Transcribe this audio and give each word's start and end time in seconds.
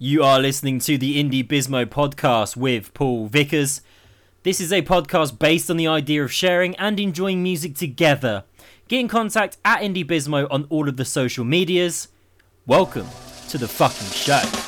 You 0.00 0.22
are 0.22 0.38
listening 0.38 0.78
to 0.80 0.96
the 0.96 1.20
Indie 1.20 1.46
Biz 1.46 1.68
Mo 1.68 1.84
podcast 1.84 2.56
with 2.56 2.94
Paul 2.94 3.26
Viccars. 3.26 3.80
This 4.44 4.60
is 4.60 4.72
a 4.72 4.82
podcast 4.82 5.40
based 5.40 5.68
on 5.72 5.76
the 5.76 5.88
idea 5.88 6.22
of 6.22 6.32
sharing 6.32 6.76
and 6.76 7.00
enjoying 7.00 7.42
music 7.42 7.74
together. 7.74 8.44
Get 8.86 9.00
in 9.00 9.08
contact 9.08 9.56
at 9.64 9.80
Indie 9.80 10.06
Biz 10.06 10.28
Mo 10.28 10.46
on 10.52 10.66
all 10.70 10.88
of 10.88 10.98
the 10.98 11.04
social 11.04 11.44
medias. 11.44 12.06
Welcome 12.64 13.08
to 13.48 13.58
the 13.58 13.66
fucking 13.66 14.06
show. 14.10 14.67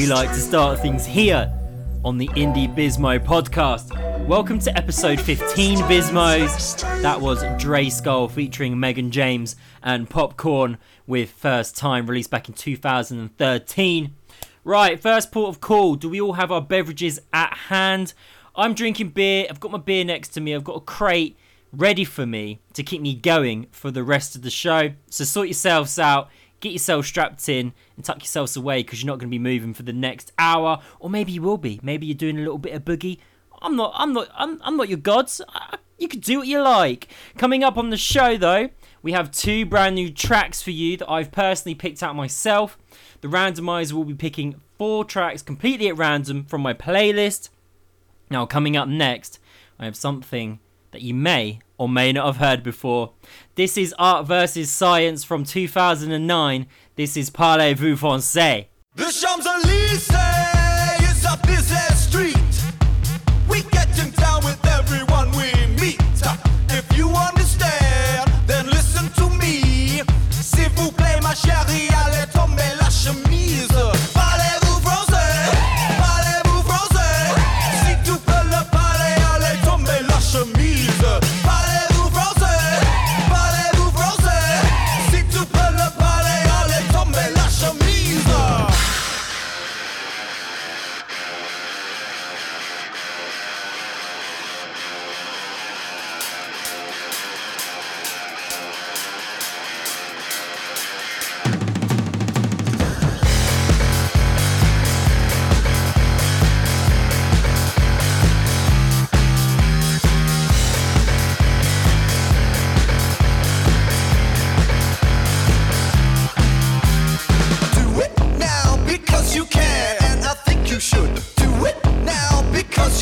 we 0.00 0.06
like 0.06 0.30
to 0.30 0.40
start 0.40 0.78
things 0.78 1.04
here 1.04 1.52
on 2.06 2.16
the 2.16 2.28
Indie 2.28 2.74
Biz 2.74 2.98
Mo 2.98 3.18
podcast. 3.18 3.90
Welcome 4.26 4.58
to 4.60 4.74
episode 4.74 5.20
15, 5.20 5.76
Bismos. 5.80 6.80
That 7.02 7.20
was 7.20 7.44
Dre 7.62 7.90
Skull 7.90 8.26
featuring 8.26 8.80
Megan 8.80 9.10
James 9.10 9.56
and 9.82 10.08
Popcaan 10.08 10.78
with 11.06 11.30
First 11.30 11.76
Time, 11.76 12.06
released 12.06 12.30
back 12.30 12.48
in 12.48 12.54
2013. 12.54 14.14
Right, 14.64 14.98
first 14.98 15.32
port 15.32 15.50
of 15.50 15.60
call. 15.60 15.96
Do 15.96 16.08
we 16.08 16.18
all 16.18 16.32
have 16.32 16.50
our 16.50 16.62
beverages 16.62 17.20
at 17.34 17.52
hand? 17.68 18.14
I'm 18.56 18.72
drinking 18.72 19.10
beer. 19.10 19.48
I've 19.50 19.60
got 19.60 19.70
my 19.70 19.76
beer 19.76 20.06
next 20.06 20.30
to 20.30 20.40
me. 20.40 20.54
I've 20.54 20.64
got 20.64 20.76
a 20.76 20.80
crate 20.80 21.36
ready 21.74 22.06
for 22.06 22.24
me 22.24 22.62
to 22.72 22.82
keep 22.82 23.02
me 23.02 23.14
going 23.14 23.66
for 23.70 23.90
the 23.90 24.02
rest 24.02 24.34
of 24.34 24.40
the 24.40 24.50
show. 24.50 24.92
So 25.10 25.24
sort 25.24 25.48
yourselves 25.48 25.98
out 25.98 26.30
get 26.60 26.72
yourself 26.72 27.06
strapped 27.06 27.48
in 27.48 27.72
and 27.96 28.04
tuck 28.04 28.18
yourselves 28.18 28.56
away 28.56 28.82
because 28.82 29.02
you're 29.02 29.10
not 29.12 29.18
going 29.18 29.28
to 29.28 29.34
be 29.34 29.38
moving 29.38 29.74
for 29.74 29.82
the 29.82 29.92
next 29.92 30.32
hour, 30.38 30.80
or 30.98 31.10
maybe 31.10 31.32
you 31.32 31.42
will 31.42 31.58
be. 31.58 31.80
Maybe 31.82 32.06
you're 32.06 32.14
doing 32.14 32.36
a 32.36 32.42
little 32.42 32.58
bit 32.58 32.74
of 32.74 32.84
boogie. 32.84 33.18
I'm 33.62 33.76
not. 33.76 33.92
I'm 33.94 34.12
not. 34.12 34.28
I'm. 34.34 34.60
I'm 34.62 34.76
not 34.76 34.88
your 34.88 34.98
gods. 34.98 35.40
I, 35.48 35.78
you 35.98 36.08
can 36.08 36.20
do 36.20 36.38
what 36.38 36.46
you 36.46 36.62
like. 36.62 37.08
Coming 37.36 37.62
up 37.62 37.76
on 37.76 37.90
the 37.90 37.96
show, 37.96 38.38
though, 38.38 38.70
we 39.02 39.12
have 39.12 39.30
two 39.30 39.66
brand 39.66 39.94
new 39.94 40.10
tracks 40.10 40.62
for 40.62 40.70
you 40.70 40.96
that 40.96 41.10
I've 41.10 41.30
personally 41.30 41.74
picked 41.74 42.02
out 42.02 42.16
myself. 42.16 42.78
The 43.20 43.28
randomizer 43.28 43.92
will 43.92 44.04
be 44.04 44.14
picking 44.14 44.60
four 44.78 45.04
tracks 45.04 45.42
completely 45.42 45.88
at 45.88 45.98
random 45.98 46.44
from 46.44 46.62
my 46.62 46.72
playlist. 46.72 47.50
Now, 48.30 48.46
coming 48.46 48.76
up 48.78 48.88
next, 48.88 49.38
I 49.78 49.84
have 49.84 49.96
something 49.96 50.60
that 50.92 51.02
you 51.02 51.12
may 51.12 51.60
or 51.80 51.88
may 51.88 52.12
not 52.12 52.26
have 52.26 52.36
heard 52.36 52.62
before. 52.62 53.14
This 53.54 53.78
is 53.78 53.94
Art 53.98 54.26
versus 54.26 54.70
Science 54.70 55.24
from 55.24 55.44
2009. 55.44 56.66
This 56.94 57.16
is 57.16 57.30
Parlez-vous 57.30 57.96
Français. 57.96 58.66
The 58.96 59.04
Champs-Élysées 59.04 61.10
is 61.10 61.24
a 61.24 61.38
business 61.46 61.99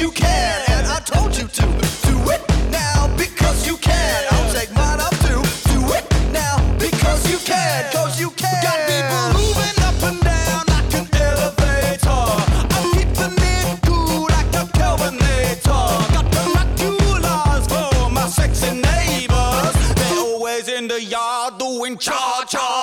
you 0.01 0.11
can, 0.13 0.63
and 0.71 0.87
I 0.87 1.01
told 1.01 1.37
you 1.37 1.49
to. 1.49 1.63
Do 2.07 2.31
it 2.31 2.43
now 2.71 3.09
because 3.17 3.67
you 3.67 3.77
can. 3.79 4.25
I'll 4.31 4.53
take 4.53 4.73
mine 4.73 5.01
up 5.01 5.11
too. 5.27 5.43
Do 5.73 5.81
it 5.93 6.07
now 6.33 6.57
because 6.79 7.29
you 7.29 7.39
can, 7.39 7.91
you 8.21 8.31
can. 8.31 8.63
Got 8.63 8.79
people 8.87 9.25
moving 9.41 9.79
up 9.83 10.01
and 10.09 10.21
down 10.23 10.65
like 10.69 10.95
an 10.95 11.09
elevator. 11.19 12.27
I 12.77 12.91
keep 12.95 13.11
the 13.15 13.29
name 13.43 13.79
cool 13.87 14.23
like 14.31 14.53
a 14.55 14.65
Kelvinator. 14.79 16.13
Got 16.15 16.31
for 17.69 18.11
my 18.11 18.29
sexy 18.29 18.71
neighbors. 18.71 19.75
They're 19.97 20.19
always 20.19 20.69
in 20.69 20.87
the 20.87 21.03
yard 21.03 21.59
doing 21.59 21.99
cha 21.99 22.45
cha. 22.49 22.78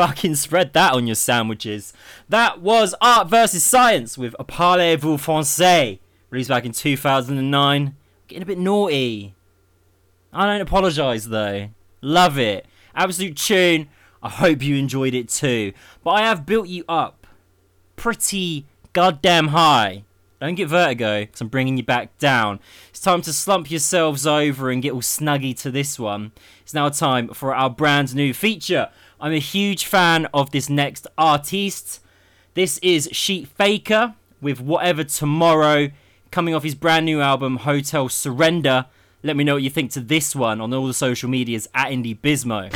Fucking 0.00 0.36
spread 0.36 0.72
that 0.72 0.94
on 0.94 1.06
your 1.06 1.14
sandwiches. 1.14 1.92
That 2.26 2.62
was 2.62 2.94
Art 3.02 3.28
versus 3.28 3.62
Science 3.62 4.16
with 4.16 4.34
A 4.38 4.44
Parlez-vous 4.44 5.18
Français, 5.18 5.98
released 6.30 6.48
back 6.48 6.64
in 6.64 6.72
2009. 6.72 7.94
Getting 8.26 8.42
a 8.42 8.46
bit 8.46 8.56
naughty. 8.56 9.34
I 10.32 10.46
don't 10.46 10.62
apologise 10.62 11.26
though. 11.26 11.68
Love 12.00 12.38
it. 12.38 12.64
Absolute 12.94 13.36
tune. 13.36 13.90
I 14.22 14.30
hope 14.30 14.62
you 14.62 14.76
enjoyed 14.76 15.12
it 15.12 15.28
too. 15.28 15.74
But 16.02 16.12
I 16.12 16.22
have 16.22 16.46
built 16.46 16.68
you 16.68 16.84
up 16.88 17.26
pretty 17.96 18.64
goddamn 18.94 19.48
high. 19.48 20.04
Don't 20.40 20.54
get 20.54 20.70
vertigo, 20.70 21.20
because 21.20 21.42
I'm 21.42 21.48
bringing 21.48 21.76
you 21.76 21.82
back 21.82 22.16
down. 22.16 22.60
It's 22.88 23.00
time 23.00 23.20
to 23.20 23.32
slump 23.34 23.70
yourselves 23.70 24.26
over 24.26 24.70
and 24.70 24.80
get 24.80 24.94
all 24.94 25.02
snuggy 25.02 25.54
to 25.58 25.70
this 25.70 25.98
one. 25.98 26.32
It's 26.62 26.72
now 26.72 26.88
time 26.88 27.28
for 27.28 27.54
our 27.54 27.68
brand 27.68 28.14
new 28.14 28.32
feature. 28.32 28.88
I'm 29.22 29.32
a 29.34 29.38
huge 29.38 29.84
fan 29.84 30.26
of 30.32 30.50
this 30.50 30.70
next 30.70 31.06
artiste. 31.18 32.00
This 32.54 32.78
is 32.78 33.06
Chet 33.12 33.48
Faker 33.48 34.14
with 34.40 34.62
Whatever 34.62 35.04
Tomorrow, 35.04 35.90
coming 36.30 36.54
off 36.54 36.62
his 36.62 36.74
brand 36.74 37.04
new 37.04 37.20
album 37.20 37.58
Hotel 37.58 38.08
Surrender. 38.08 38.86
Let 39.22 39.36
me 39.36 39.44
know 39.44 39.56
what 39.56 39.62
you 39.62 39.68
think 39.68 39.90
to 39.92 40.00
this 40.00 40.34
one 40.34 40.62
on 40.62 40.72
all 40.72 40.86
the 40.86 40.94
social 40.94 41.28
medias 41.28 41.68
at 41.74 41.90
Indie 41.90 42.18
Biz 42.18 42.46
Mo. 42.46 42.70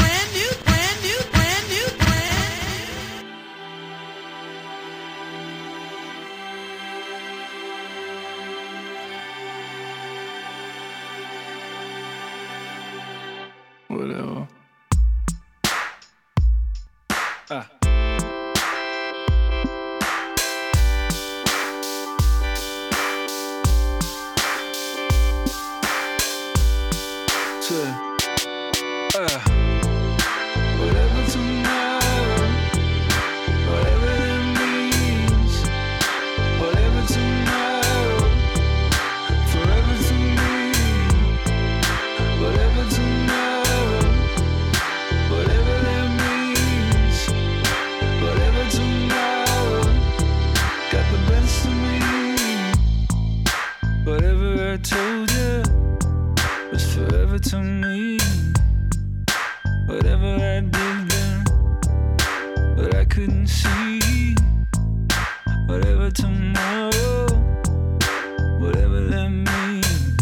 Ah. 17.51 17.84
Whatever 60.25 60.43
I 60.43 60.61
did 60.61 61.11
then, 61.11 61.45
but 62.77 62.95
I 62.95 63.05
couldn't 63.05 63.47
see. 63.47 64.35
Whatever 65.67 66.11
tomorrow, 66.11 67.27
whatever 68.59 69.03
that 69.03 69.29
means. 69.29 70.17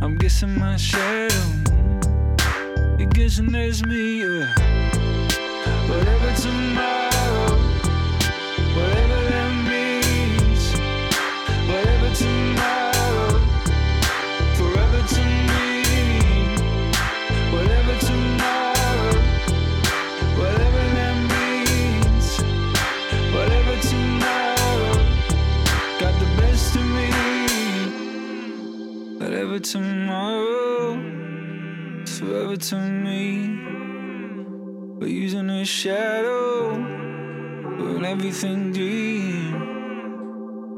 I'm 0.00 0.16
guessing 0.16 0.58
my 0.58 0.76
shadow. 0.78 1.44
You're 2.98 3.10
guessing 3.10 3.52
there's 3.52 3.84
me. 3.84 4.22
Yeah. 4.22 4.54
Whatever 5.86 6.19
You 38.32 38.36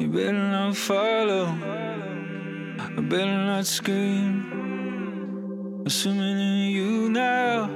better 0.08 0.32
not 0.32 0.74
follow, 0.74 1.54
I 2.78 3.00
better 3.02 3.44
not 3.44 3.66
scream. 3.66 5.82
I'm 5.84 5.90
swimming 5.90 6.40
in 6.40 6.70
you 6.70 7.10
now, 7.10 7.68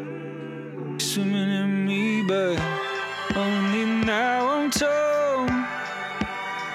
swimming 0.96 1.50
in 1.60 1.84
me, 1.84 2.22
but 2.22 2.58
only 3.36 3.84
now 4.06 4.48
I'm 4.48 4.70
told. 4.70 5.50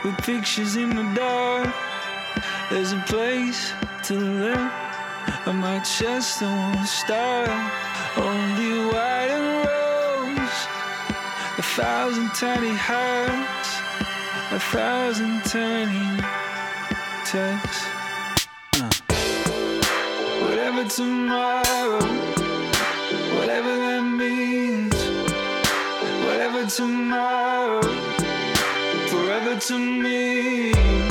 With 0.03 0.24
pictures 0.24 0.75
in 0.75 0.96
the 0.96 1.12
dark, 1.15 1.74
There's 2.70 2.93
a 2.93 3.03
place 3.08 3.74
to 4.03 4.13
live. 4.13 4.72
On 5.48 5.55
my 5.55 5.79
chest, 5.79 6.43
I 6.43 6.46
won't 6.46 6.88
start. 6.88 7.50
Only 8.15 8.60
thousand 11.75 12.29
tiny 12.33 12.75
hearts. 12.75 13.69
A 14.51 14.59
thousand 14.59 15.41
tiny 15.45 16.21
texts. 17.23 17.85
Uh. 18.75 18.89
Whatever 20.43 20.83
tomorrow. 20.89 22.01
Whatever 23.37 23.73
that 23.77 24.03
means. 24.03 24.95
Whatever 26.25 26.65
tomorrow. 26.65 27.81
Forever 29.07 29.57
to 29.57 29.79
me. 29.79 31.10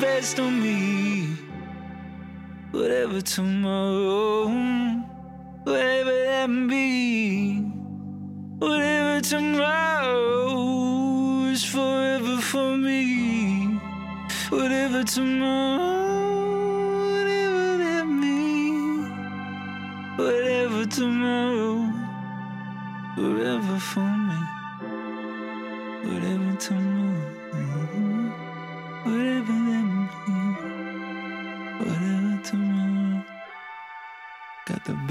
Best 0.00 0.38
of 0.38 0.50
me. 0.52 1.36
Whatever 2.72 3.20
tomorrow. 3.20 4.48
Whatever 5.64 6.24
that 6.24 6.48
be. 6.68 7.60
Whatever 8.58 9.20
tomorrow 9.20 10.50
is 11.50 11.64
forever 11.64 12.40
for 12.40 12.76
me. 12.76 13.80
Whatever 14.50 15.04
tomorrow, 15.04 15.78
whatever 17.12 17.78
that 17.78 18.06
means. 18.06 19.08
Whatever 20.18 20.86
tomorrow, 20.86 21.92
forever 23.14 23.78
for 23.78 24.00
me. 24.00 24.19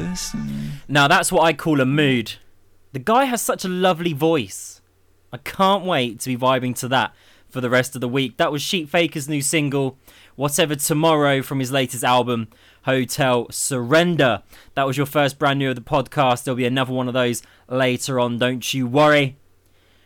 Of 0.09 0.33
me. 0.33 0.71
Now 0.87 1.07
that's 1.07 1.31
what 1.31 1.43
I 1.43 1.53
call 1.53 1.79
a 1.79 1.85
mood. 1.85 2.33
The 2.93 2.99
guy 2.99 3.25
has 3.25 3.43
such 3.43 3.63
a 3.63 3.69
lovely 3.69 4.11
voice. 4.11 4.81
I 5.31 5.37
can't 5.37 5.85
wait 5.85 6.19
to 6.21 6.29
be 6.29 6.35
vibing 6.35 6.75
to 6.79 6.87
that 6.87 7.13
for 7.47 7.61
the 7.61 7.69
rest 7.69 7.93
of 7.93 8.01
the 8.01 8.07
week. 8.07 8.37
That 8.37 8.51
was 8.51 8.65
Chet 8.65 8.89
Faker's 8.89 9.29
new 9.29 9.43
single, 9.43 9.99
Whatever 10.35 10.75
Tomorrow, 10.75 11.43
from 11.43 11.59
his 11.59 11.71
latest 11.71 12.03
album, 12.03 12.47
Hotel 12.85 13.51
Surrender. 13.51 14.41
That 14.73 14.87
was 14.87 14.97
your 14.97 15.05
first 15.05 15.37
brand 15.37 15.59
new 15.59 15.69
of 15.69 15.75
the 15.75 15.81
podcast. 15.81 16.43
There'll 16.43 16.55
be 16.55 16.65
another 16.65 16.93
one 16.93 17.07
of 17.07 17.13
those 17.13 17.43
later 17.67 18.19
on, 18.19 18.39
don't 18.39 18.73
you 18.73 18.87
worry. 18.87 19.37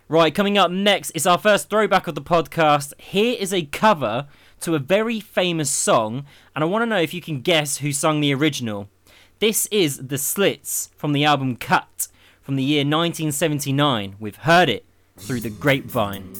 Right, 0.10 0.36
coming 0.36 0.58
up 0.58 0.70
next 0.70 1.12
is 1.12 1.26
our 1.26 1.38
first 1.38 1.70
throwback 1.70 2.08
of 2.08 2.16
the 2.16 2.22
podcast. 2.22 2.92
Here 3.00 3.38
is 3.40 3.54
a 3.54 3.64
cover 3.64 4.28
to 4.60 4.76
a 4.76 4.80
very 4.80 5.22
famous 5.22 5.72
song, 5.72 6.26
and 6.54 6.62
I 6.62 6.68
want 6.68 6.82
to 6.82 6.88
know 6.88 7.00
if 7.00 7.14
you 7.14 7.22
can 7.22 7.40
guess 7.40 7.78
who 7.78 7.94
sung 7.94 8.20
the 8.20 8.34
original. 8.34 8.90
This 9.44 9.66
is 9.72 10.08
The 10.08 10.18
Slits 10.18 10.90
from 10.96 11.12
the 11.12 11.26
album 11.26 11.58
Cut 11.58 12.08
from 12.42 12.56
the 12.56 12.64
year 12.64 12.86
1979. 12.86 14.16
We've 14.18 14.38
heard 14.38 14.70
it 14.70 14.86
through 15.18 15.42
the 15.42 15.50
grapevine. 15.50 16.32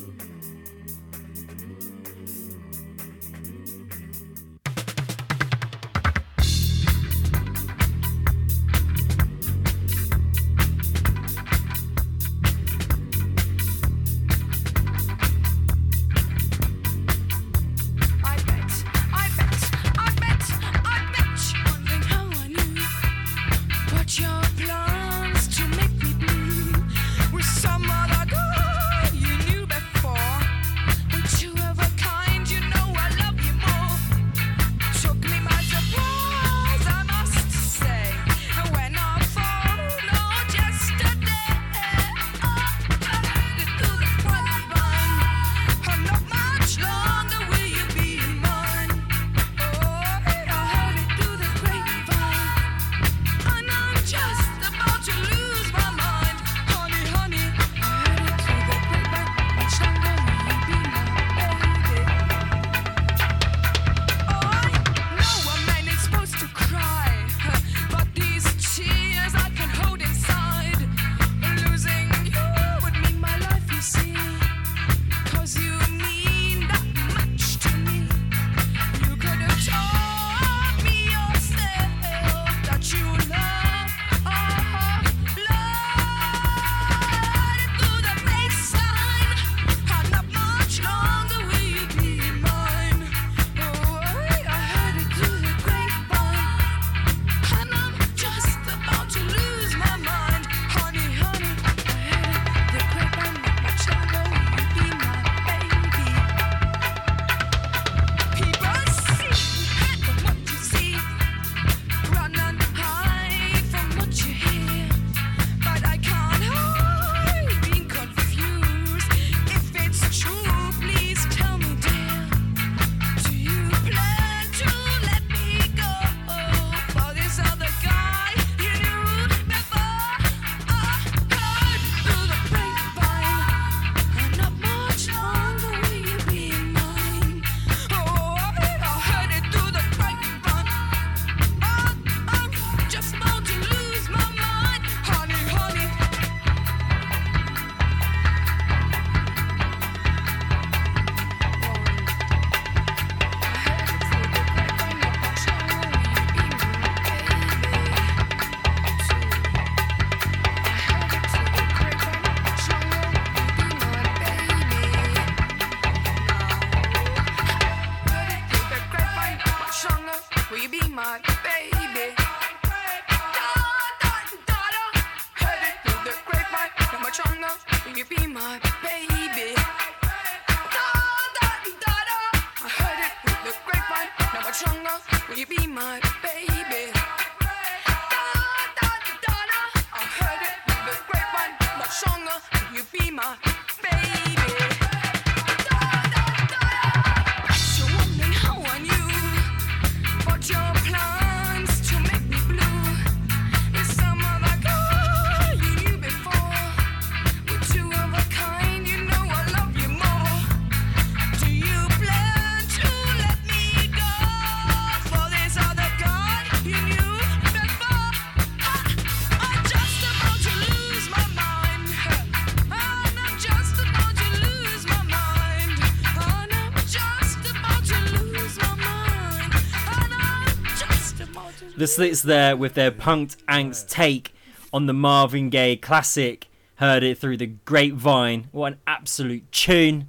The 231.84 231.88
Slits 231.88 232.22
there 232.22 232.56
with 232.56 232.76
their 232.76 232.92
punked 232.92 233.36
angst 233.50 233.90
take 233.90 234.34
on 234.72 234.86
the 234.86 234.94
Marvin 234.94 235.50
Gaye 235.50 235.76
classic. 235.76 236.48
Heard 236.76 237.04
it 237.04 237.18
through 237.18 237.36
the 237.36 237.48
grapevine. 237.48 238.48
What 238.54 238.72
an 238.72 238.80
absolute 238.88 239.52
tune. 239.52 240.08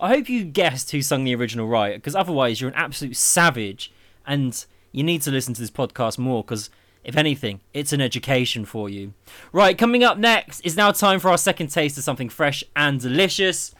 I 0.00 0.08
hope 0.08 0.28
you 0.28 0.42
guessed 0.42 0.90
who 0.90 1.00
sung 1.00 1.22
the 1.22 1.36
original 1.36 1.68
right, 1.68 1.94
because 1.94 2.16
otherwise 2.16 2.60
you're 2.60 2.70
an 2.70 2.76
absolute 2.76 3.14
savage 3.14 3.92
and 4.26 4.64
you 4.90 5.04
need 5.04 5.22
to 5.22 5.30
listen 5.30 5.54
to 5.54 5.60
this 5.60 5.70
podcast 5.70 6.18
more 6.18 6.42
because 6.42 6.70
if 7.04 7.16
anything, 7.16 7.60
it's 7.72 7.92
an 7.92 8.00
education 8.00 8.64
for 8.64 8.88
you. 8.90 9.14
Right, 9.52 9.78
coming 9.78 10.02
up 10.02 10.18
next 10.18 10.58
is 10.62 10.76
now 10.76 10.90
time 10.90 11.20
for 11.20 11.30
our 11.30 11.38
second 11.38 11.68
taste 11.68 11.96
of 11.96 12.02
something 12.02 12.30
fresh 12.30 12.64
and 12.74 13.00
delicious. 13.00 13.72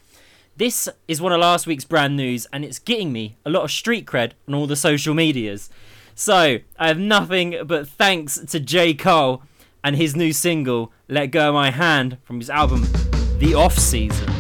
This 0.57 0.89
is 1.09 1.21
one 1.21 1.33
of 1.33 1.41
last 1.41 1.67
week's 1.67 1.85
brand 1.85 2.17
news, 2.17 2.47
and 2.53 2.65
it's 2.65 2.79
getting 2.79 3.13
me 3.13 3.37
a 3.45 3.51
lot 3.51 3.65
of 3.65 3.73
street 3.73 4.07
cred 4.07 4.35
on 4.47 4.55
all 4.55 4.69
the 4.69 4.77
social 4.77 5.13
medias. 5.13 5.71
So, 6.15 6.59
I 6.79 6.89
have 6.89 6.99
nothing 6.99 7.57
but 7.67 7.89
thanks 7.89 8.39
to 8.39 8.61
J. 8.61 8.95
Cole 8.95 9.43
and 9.83 9.97
his 9.97 10.15
new 10.15 10.33
single, 10.33 10.93
Let 11.09 11.27
Go 11.27 11.49
of 11.49 11.55
My 11.55 11.71
Hand, 11.71 12.19
from 12.23 12.39
his 12.39 12.51
album, 12.51 12.87
The 13.39 13.55
Off 13.55 13.79
Season. 13.79 14.32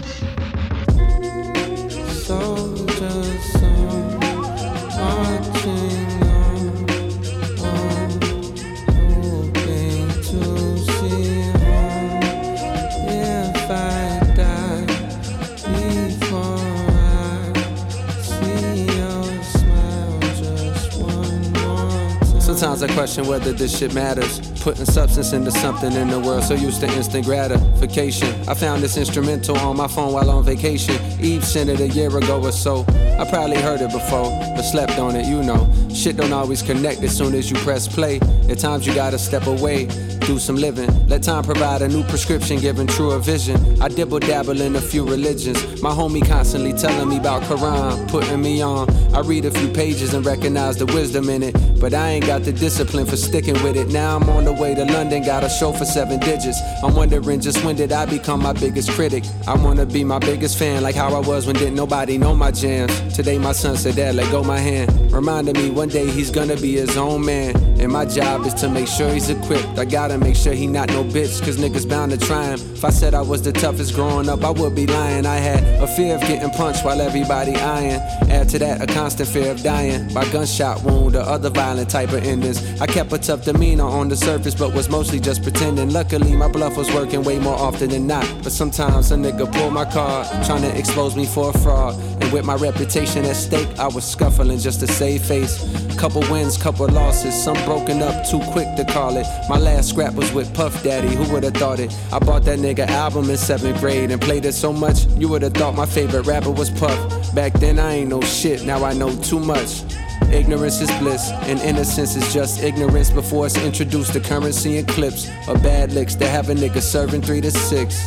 Sometimes 22.82 22.98
I 22.98 23.04
question 23.04 23.26
whether 23.28 23.52
this 23.52 23.78
shit 23.78 23.94
matters. 23.94 24.40
Putting 24.60 24.84
substance 24.84 25.32
into 25.32 25.52
something 25.52 25.92
in 25.92 26.08
the 26.08 26.18
world 26.18 26.42
so 26.42 26.54
used 26.54 26.80
to 26.80 26.88
instant 26.88 27.24
gratification. 27.24 28.28
I 28.48 28.54
found 28.54 28.82
this 28.82 28.96
instrumental 28.96 29.56
on 29.58 29.76
my 29.76 29.86
phone 29.86 30.12
while 30.12 30.28
on 30.28 30.42
vacation. 30.44 30.96
Eve 31.20 31.44
sent 31.44 31.70
it 31.70 31.78
a 31.78 31.86
year 31.86 32.08
ago 32.16 32.42
or 32.42 32.50
so. 32.50 32.84
I 33.20 33.24
probably 33.30 33.58
heard 33.58 33.80
it 33.82 33.92
before, 33.92 34.30
but 34.56 34.62
slept 34.62 34.98
on 34.98 35.14
it, 35.14 35.26
you 35.26 35.44
know. 35.44 35.72
Shit 35.94 36.16
don't 36.16 36.32
always 36.32 36.60
connect 36.60 37.04
as 37.04 37.16
soon 37.16 37.36
as 37.36 37.52
you 37.52 37.56
press 37.58 37.86
play. 37.86 38.18
At 38.48 38.58
times 38.58 38.84
you 38.84 38.94
gotta 38.94 39.18
step 39.18 39.46
away, 39.46 39.86
do 40.26 40.38
some 40.38 40.56
living. 40.56 40.88
Let 41.08 41.22
time 41.22 41.44
provide 41.44 41.82
a 41.82 41.88
new 41.88 42.02
prescription, 42.04 42.58
giving 42.58 42.86
truer 42.86 43.18
vision. 43.18 43.80
I 43.80 43.88
dibble 43.88 44.20
dabble 44.20 44.60
in 44.60 44.76
a 44.76 44.80
few 44.80 45.04
religions. 45.04 45.82
My 45.82 45.90
homie 45.90 46.26
constantly 46.26 46.72
telling 46.72 47.08
me 47.08 47.18
about 47.18 47.42
Quran, 47.42 48.08
putting 48.08 48.40
me 48.40 48.62
on. 48.62 48.88
I 49.14 49.20
read 49.20 49.44
a 49.44 49.50
few 49.50 49.68
pages 49.68 50.14
and 50.14 50.24
recognize 50.24 50.76
the 50.76 50.86
wisdom 50.86 51.28
in 51.28 51.42
it, 51.42 51.54
but 51.80 51.94
I 51.94 52.10
ain't 52.10 52.26
got 52.26 52.42
the 52.42 52.52
discipline 52.52 53.06
for 53.06 53.16
sticking 53.16 53.60
with 53.62 53.76
it. 53.76 53.88
Now 53.88 54.16
I'm 54.16 54.28
on 54.30 54.44
the 54.44 54.52
way 54.52 54.74
to 54.74 54.84
London, 54.84 55.22
got 55.24 55.44
a 55.44 55.48
show 55.48 55.72
for 55.72 55.84
seven 55.84 56.20
digits. 56.20 56.58
I'm 56.82 56.94
wondering 56.94 57.40
just 57.40 57.64
when 57.64 57.76
did 57.76 57.92
I 57.92 58.06
become 58.06 58.42
my 58.42 58.52
biggest 58.52 58.90
critic? 58.90 59.24
I 59.46 59.56
wanna 59.56 59.86
be 59.86 60.04
my 60.04 60.18
biggest 60.18 60.58
fan, 60.58 60.82
like 60.82 60.94
how 60.94 61.14
I 61.14 61.20
was 61.20 61.46
when 61.46 61.56
didn't 61.56 61.74
nobody 61.74 62.18
know 62.18 62.34
my 62.34 62.50
jams. 62.50 62.92
Today 63.14 63.38
my 63.38 63.52
son 63.52 63.76
said, 63.76 63.96
Dad, 63.96 64.14
let 64.14 64.30
go 64.30 64.42
my 64.42 64.58
hand. 64.58 64.90
Reminding 65.12 65.54
me 65.54 65.70
one 65.70 65.88
day 65.88 66.08
he's 66.08 66.30
gonna 66.30 66.56
be 66.56 66.72
his 66.72 66.96
own 66.96 67.24
man. 67.24 67.56
And 67.80 67.90
my 67.90 68.04
job 68.04 68.46
is 68.46 68.54
to 68.54 68.68
make 68.68 68.86
sure 68.86 69.12
he's 69.12 69.28
equipped. 69.28 69.78
I 69.78 69.84
gotta 70.12 70.24
make 70.24 70.36
sure 70.36 70.52
he 70.52 70.66
not 70.66 70.88
no 70.90 71.04
bitch, 71.04 71.40
cause 71.42 71.56
niggas 71.56 71.88
bound 71.88 72.12
to 72.12 72.18
try 72.18 72.44
him. 72.44 72.60
If 72.74 72.84
I 72.84 72.90
said 72.90 73.14
I 73.14 73.22
was 73.22 73.40
the 73.42 73.52
toughest 73.52 73.94
growing 73.94 74.28
up, 74.28 74.44
I 74.44 74.50
would 74.50 74.74
be 74.74 74.86
lying. 74.86 75.24
I 75.24 75.36
had 75.36 75.62
a 75.82 75.86
fear 75.86 76.16
of 76.16 76.20
getting 76.22 76.50
punched 76.50 76.84
while 76.84 77.00
everybody 77.00 77.54
eyeing. 77.54 78.00
Add 78.30 78.48
to 78.50 78.58
that 78.58 78.82
a 78.82 78.86
constant 78.86 79.28
fear 79.28 79.50
of 79.50 79.62
dying 79.62 80.12
by 80.12 80.28
gunshot 80.30 80.82
wound 80.82 81.16
or 81.16 81.20
other 81.20 81.48
violent 81.48 81.88
type 81.88 82.10
of 82.12 82.24
endings. 82.24 82.58
I 82.80 82.86
kept 82.86 83.12
a 83.12 83.18
tough 83.18 83.44
demeanor 83.44 83.84
on 83.84 84.08
the 84.08 84.16
surface, 84.16 84.54
but 84.54 84.74
was 84.74 84.90
mostly 84.90 85.20
just 85.20 85.42
pretending. 85.42 85.90
Luckily, 85.90 86.36
my 86.36 86.48
bluff 86.48 86.76
was 86.76 86.92
working 86.92 87.22
way 87.22 87.38
more 87.38 87.56
often 87.56 87.88
than 87.90 88.06
not. 88.06 88.26
But 88.42 88.52
sometimes 88.52 89.12
a 89.12 89.16
nigga 89.16 89.50
pull 89.50 89.70
my 89.70 89.84
card, 89.84 90.26
trying 90.44 90.62
to 90.62 90.78
expose 90.78 91.16
me 91.16 91.24
for 91.24 91.50
a 91.50 91.58
fraud. 91.58 91.94
And 92.20 92.30
with 92.32 92.44
my 92.44 92.56
reputation 92.56 93.24
at 93.24 93.36
stake, 93.36 93.78
I 93.78 93.86
was 93.86 94.04
scuffling 94.04 94.58
just 94.58 94.80
to 94.80 94.86
save 94.86 95.22
face. 95.22 95.56
Couple 95.96 96.20
wins, 96.32 96.56
couple 96.58 96.86
losses, 96.88 97.34
some 97.34 97.56
broken 97.64 98.02
up 98.02 98.26
too 98.26 98.40
quick 98.50 98.68
to 98.76 98.84
call 98.84 99.16
it. 99.16 99.26
My 99.48 99.58
last 99.58 99.92
scrap 100.02 100.14
was 100.14 100.32
with 100.32 100.52
Puff 100.52 100.82
Daddy, 100.82 101.14
who 101.14 101.32
would've 101.32 101.54
thought 101.54 101.78
it? 101.78 101.96
I 102.12 102.18
bought 102.18 102.44
that 102.44 102.58
nigga 102.58 102.88
album 102.88 103.30
in 103.30 103.36
seventh 103.36 103.78
grade 103.78 104.10
and 104.10 104.20
played 104.20 104.44
it 104.44 104.52
so 104.52 104.72
much, 104.72 105.06
you 105.16 105.28
would've 105.28 105.54
thought 105.54 105.76
my 105.76 105.86
favorite 105.86 106.26
rapper 106.26 106.50
was 106.50 106.70
Puff. 106.70 106.98
Back 107.36 107.52
then 107.54 107.78
I 107.78 107.92
ain't 107.98 108.10
no 108.10 108.20
shit, 108.20 108.64
now 108.64 108.84
I 108.84 108.94
know 108.94 109.14
too 109.22 109.38
much. 109.38 109.84
Ignorance 110.32 110.80
is 110.80 110.90
bliss, 110.98 111.30
and 111.30 111.60
innocence 111.60 112.16
is 112.16 112.34
just 112.34 112.64
ignorance 112.64 113.10
before 113.10 113.46
it's 113.46 113.56
introduced 113.58 114.12
to 114.14 114.20
currency 114.20 114.78
and 114.78 114.88
clips 114.88 115.28
of 115.46 115.62
bad 115.62 115.92
licks 115.92 116.16
that 116.16 116.30
have 116.30 116.48
a 116.48 116.54
nigga 116.54 116.80
serving 116.80 117.22
three 117.22 117.40
to 117.40 117.52
six. 117.52 118.00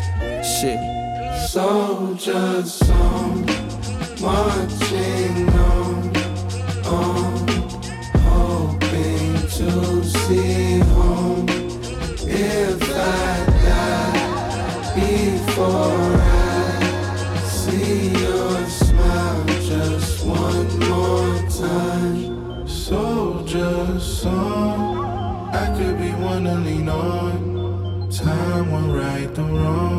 Shit. 0.60 0.80
Soldiers 1.48 2.74
song, 2.74 3.46
marching 4.20 5.50
on, 5.50 5.85
Time. 28.12 28.72
Will 28.72 28.96
right 28.96 29.34
the 29.36 29.44
wrongs, 29.44 29.95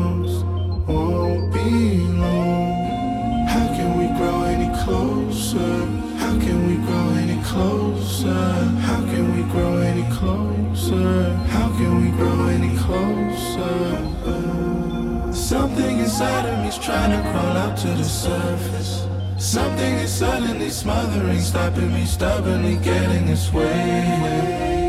inside 16.19 16.49
of 16.49 16.57
me's 16.63 16.79
trying 16.79 17.11
to 17.11 17.21
crawl 17.29 17.57
out 17.57 17.77
to 17.77 17.89
the 17.89 18.03
surface. 18.03 19.05
Something 19.37 19.93
is 19.97 20.11
suddenly 20.11 20.71
smothering, 20.71 21.39
stopping 21.39 21.93
me 21.93 22.05
stubbornly 22.05 22.77
getting 22.77 23.27
its 23.27 23.53
way, 23.53 24.87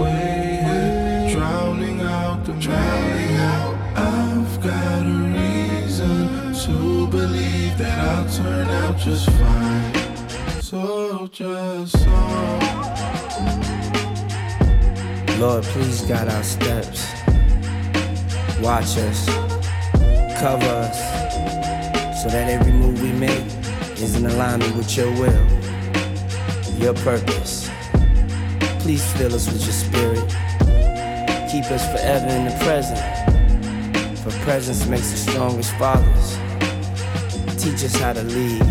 drowning 1.30 2.00
out 2.00 2.46
the 2.46 2.54
drowning 2.54 3.36
out. 3.36 3.74
I've 3.94 4.62
got 4.62 5.02
a 5.04 5.18
reason 5.36 6.54
to 6.64 7.06
believe 7.08 7.76
that 7.76 7.98
I'll 8.08 8.26
turn 8.30 8.68
out 8.68 8.96
just 8.96 9.28
fine. 9.28 10.62
So 10.62 11.26
just 11.30 12.04
song. 12.04 12.60
Lord, 15.38 15.62
please 15.64 16.00
guide 16.06 16.28
our 16.28 16.42
steps. 16.42 17.06
Watch 18.62 18.96
us, 18.96 19.26
cover 20.40 20.66
us, 20.66 21.17
so 22.22 22.28
that 22.28 22.50
every 22.50 22.72
move 22.72 23.00
we 23.00 23.12
make 23.12 23.46
is 24.00 24.16
in 24.16 24.26
alignment 24.26 24.74
with 24.74 24.96
your 24.96 25.08
will, 25.12 25.46
your 26.76 26.92
purpose. 26.94 27.70
Please 28.80 29.04
fill 29.12 29.32
us 29.36 29.46
with 29.46 29.62
your 29.62 29.72
spirit. 29.72 30.28
Keep 31.48 31.70
us 31.70 31.86
forever 31.92 32.26
in 32.26 32.46
the 32.46 32.58
present. 32.64 32.98
For 34.18 34.32
presence 34.40 34.84
makes 34.86 35.12
the 35.12 35.30
strongest 35.30 35.72
fathers. 35.74 36.36
Teach 37.62 37.84
us 37.84 37.94
how 37.94 38.12
to 38.12 38.24
lead. 38.24 38.64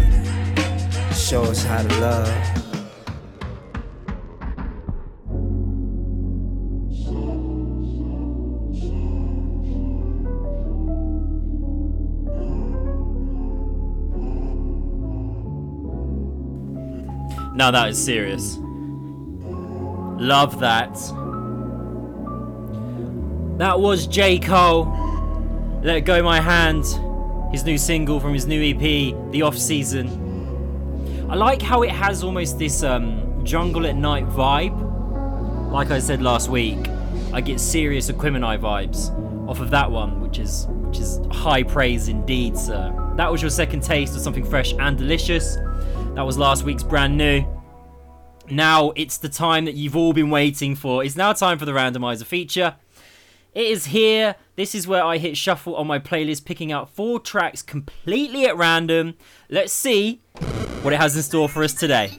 Show 1.15 1.43
us 1.43 1.63
how 1.63 1.83
to 1.83 1.99
love. 2.01 2.56
Now 17.57 17.71
that 17.71 17.89
is 17.89 17.97
serious. 18.05 18.59
Love 20.19 20.59
that. 20.59 20.93
That 23.57 23.79
was 23.79 24.05
J. 24.05 24.37
Cole. 24.37 24.85
Let 25.81 26.01
Go 26.01 26.21
My 26.21 26.39
Hand. 26.39 26.85
His 27.51 27.65
new 27.65 27.79
single 27.79 28.19
from 28.19 28.35
his 28.35 28.45
new 28.45 28.61
EP, 28.61 29.31
The 29.31 29.41
Off 29.41 29.57
Season. 29.57 30.07
I 31.31 31.33
like 31.33 31.59
how 31.59 31.81
it 31.81 31.89
has 31.89 32.23
almost 32.23 32.59
this 32.59 32.83
um, 32.83 33.43
jungle 33.43 33.87
at 33.87 33.95
night 33.95 34.27
vibe. 34.27 35.71
Like 35.71 35.89
I 35.89 35.97
said 35.97 36.21
last 36.21 36.49
week, 36.49 36.87
I 37.33 37.41
get 37.41 37.59
serious 37.59 38.11
Aquemini 38.11 38.59
vibes 38.59 39.09
off 39.49 39.61
of 39.61 39.71
that 39.71 39.89
one, 39.89 40.21
which 40.21 40.37
is 40.37 40.67
which 40.69 40.99
is 40.99 41.19
high 41.31 41.63
praise 41.63 42.07
indeed, 42.07 42.55
sir. 42.55 42.93
That 43.15 43.31
was 43.31 43.41
your 43.41 43.49
second 43.49 43.81
taste 43.81 44.15
of 44.15 44.21
something 44.21 44.45
fresh 44.45 44.73
and 44.77 44.95
delicious. 44.95 45.57
That 46.17 46.25
was 46.25 46.35
last 46.35 46.63
week's 46.63 46.81
brand 46.81 47.15
new. 47.15 47.45
Now 48.49 48.91
it's 48.95 49.19
the 49.19 49.29
time 49.29 49.65
that 49.65 49.75
you've 49.75 49.95
all 49.95 50.13
been 50.13 50.31
waiting 50.31 50.75
for. 50.75 51.03
It's 51.03 51.15
now 51.15 51.31
time 51.31 51.59
for 51.59 51.65
the 51.65 51.73
randomizer 51.73 52.25
feature. 52.25 52.75
It 53.53 53.67
is 53.67 53.85
here. 53.85 54.35
This 54.55 54.73
is 54.73 54.87
where 54.87 55.03
I 55.03 55.19
hit 55.19 55.37
shuffle 55.37 55.75
on 55.75 55.85
my 55.85 55.99
playlist, 55.99 56.43
picking 56.43 56.71
out 56.71 56.89
four 56.89 57.19
tracks 57.19 57.61
completely 57.61 58.47
at 58.47 58.57
random. 58.57 59.13
Let's 59.47 59.71
see 59.71 60.23
what 60.81 60.91
it 60.91 60.97
has 60.97 61.15
in 61.15 61.21
store 61.21 61.47
for 61.47 61.63
us 61.63 61.75
today. 61.75 62.17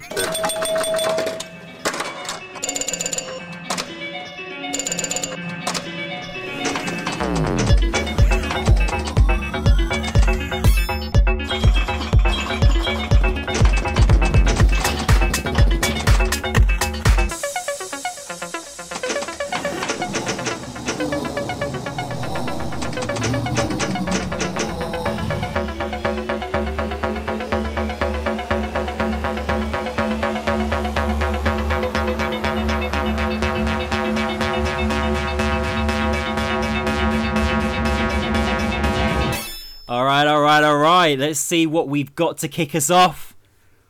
Let's 41.38 41.46
see 41.46 41.68
what 41.68 41.86
we've 41.88 42.12
got 42.16 42.38
to 42.38 42.48
kick 42.48 42.74
us 42.74 42.90
off. 42.90 43.36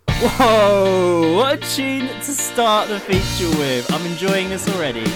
Whoa, 0.07 1.35
what 1.35 1.55
a 1.55 1.75
tune 1.75 2.07
to 2.07 2.23
start 2.23 2.89
the 2.89 3.01
feature 3.01 3.49
with. 3.59 3.91
I'm 3.91 4.05
enjoying 4.05 4.51
this 4.51 4.69
already. 4.69 5.11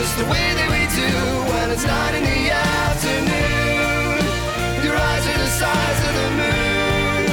Just 0.00 0.16
the 0.16 0.24
way 0.24 0.48
that 0.56 0.68
we 0.72 0.82
do 0.96 1.12
when 1.52 1.68
it's 1.70 1.84
nine 1.84 2.14
in 2.14 2.24
the 2.24 2.42
afternoon. 2.48 4.16
Your 4.80 4.96
eyes 4.96 5.24
are 5.28 5.40
the 5.44 5.52
size 5.60 6.00
of 6.08 6.14
the 6.20 6.28
moon. 6.40 7.28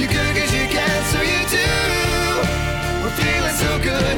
You 0.00 0.06
could 0.06 0.32
cause 0.38 0.54
you 0.54 0.66
can, 0.70 0.98
so 1.10 1.18
you 1.32 1.40
do. 1.58 1.70
We're 3.02 3.16
feeling 3.22 3.56
so 3.64 3.70
good. 3.90 4.16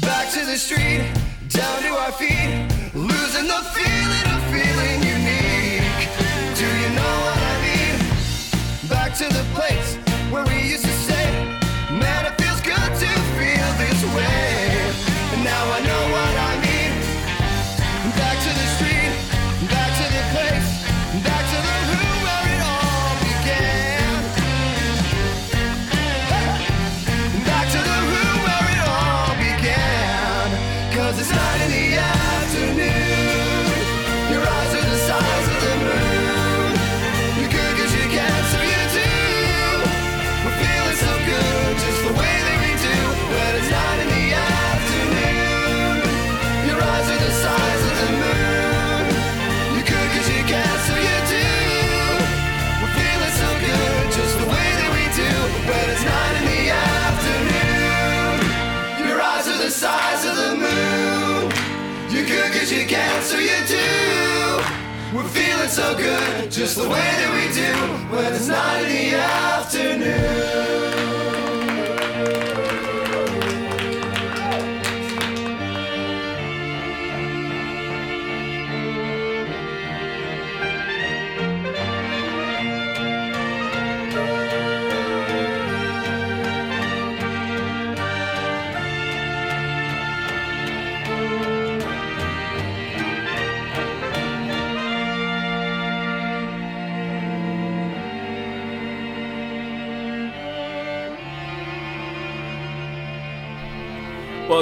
Back 0.00 0.30
to 0.36 0.46
the 0.46 0.56
street, 0.56 1.02
down 1.48 1.82
to 1.82 1.90
our 2.02 2.12
feet, 2.12 2.52
losing 2.94 3.48
the 3.50 3.62
feeling 3.74 4.26
of 4.34 4.40
feeling 4.54 4.98
unique. 5.16 6.06
Do 6.54 6.68
you 6.82 6.90
know 6.98 7.14
what 7.26 7.40
I 7.50 7.54
mean? 7.66 7.98
Back 8.88 9.10
to 9.18 9.26
the 9.26 9.44
place 9.56 9.91
We're 65.14 65.24
feeling 65.24 65.68
so 65.68 65.94
good, 65.94 66.50
just 66.50 66.78
the 66.78 66.88
way 66.88 66.88
that 66.88 67.34
we 67.34 67.52
do. 67.52 68.16
When 68.16 68.32
it's 68.32 68.48
nine 68.48 68.86
in 68.86 69.10
the 69.10 69.16
afternoon. 69.18 71.21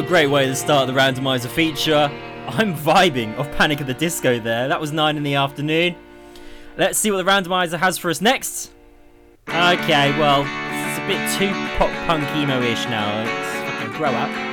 A 0.01 0.03
great 0.03 0.29
way 0.29 0.47
to 0.47 0.57
start 0.57 0.87
the 0.87 0.95
randomizer 0.95 1.49
feature. 1.49 2.11
I'm 2.47 2.75
vibing 2.75 3.39
off 3.39 3.53
Panic 3.59 3.83
at 3.83 3.87
the 3.87 3.93
Disco 3.93 4.41
there. 4.41 4.67
That 4.67 4.81
was 4.81 4.93
9 4.93 5.19
in 5.19 5.23
the 5.23 5.35
afternoon. 5.35 5.95
Let's 6.79 6.99
see 6.99 7.11
what 7.11 7.19
the 7.19 7.31
randomizer 7.31 7.79
has 7.79 7.99
for 7.99 8.09
us 8.09 8.23
next. 8.23 8.73
Okay, 9.47 10.19
well, 10.19 10.41
it's 10.41 10.99
a 10.99 11.07
bit 11.07 11.39
too 11.39 11.53
pop 11.77 11.91
punk 12.07 12.25
emo 12.35 12.63
ish 12.63 12.87
now. 12.87 13.25
Fucking 13.67 13.99
grow 13.99 14.09
up. 14.09 14.50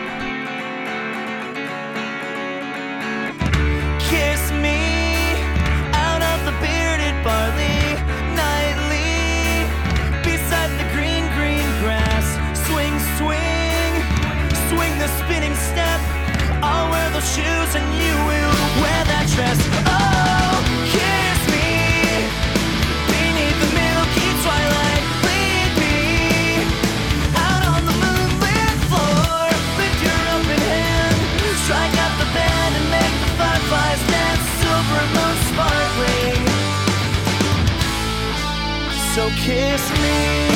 Shoes 17.35 17.75
and 17.75 17.87
you 17.99 18.15
will 18.23 18.55
wear 18.79 19.01
that 19.11 19.27
dress. 19.35 19.59
Oh, 19.83 20.63
kiss 20.95 21.39
me 21.51 22.23
beneath 23.11 23.57
the 23.63 23.71
milky 23.75 24.29
twilight. 24.47 25.03
Lead 25.27 25.71
me 25.75 25.97
out 27.35 27.63
on 27.67 27.81
the 27.83 27.95
moonlit 27.99 28.77
floor. 28.87 29.43
Lift 29.75 29.99
your 30.07 30.21
open 30.39 30.61
hand, 30.71 31.19
strike 31.67 31.95
the 32.15 32.29
band 32.31 32.71
and 32.79 32.87
make 32.95 33.15
the 33.19 33.29
dance. 34.07 34.45
Silver 34.63 35.03
sparkling. 35.51 36.43
So 39.11 39.27
kiss 39.43 39.83
me. 39.99 40.46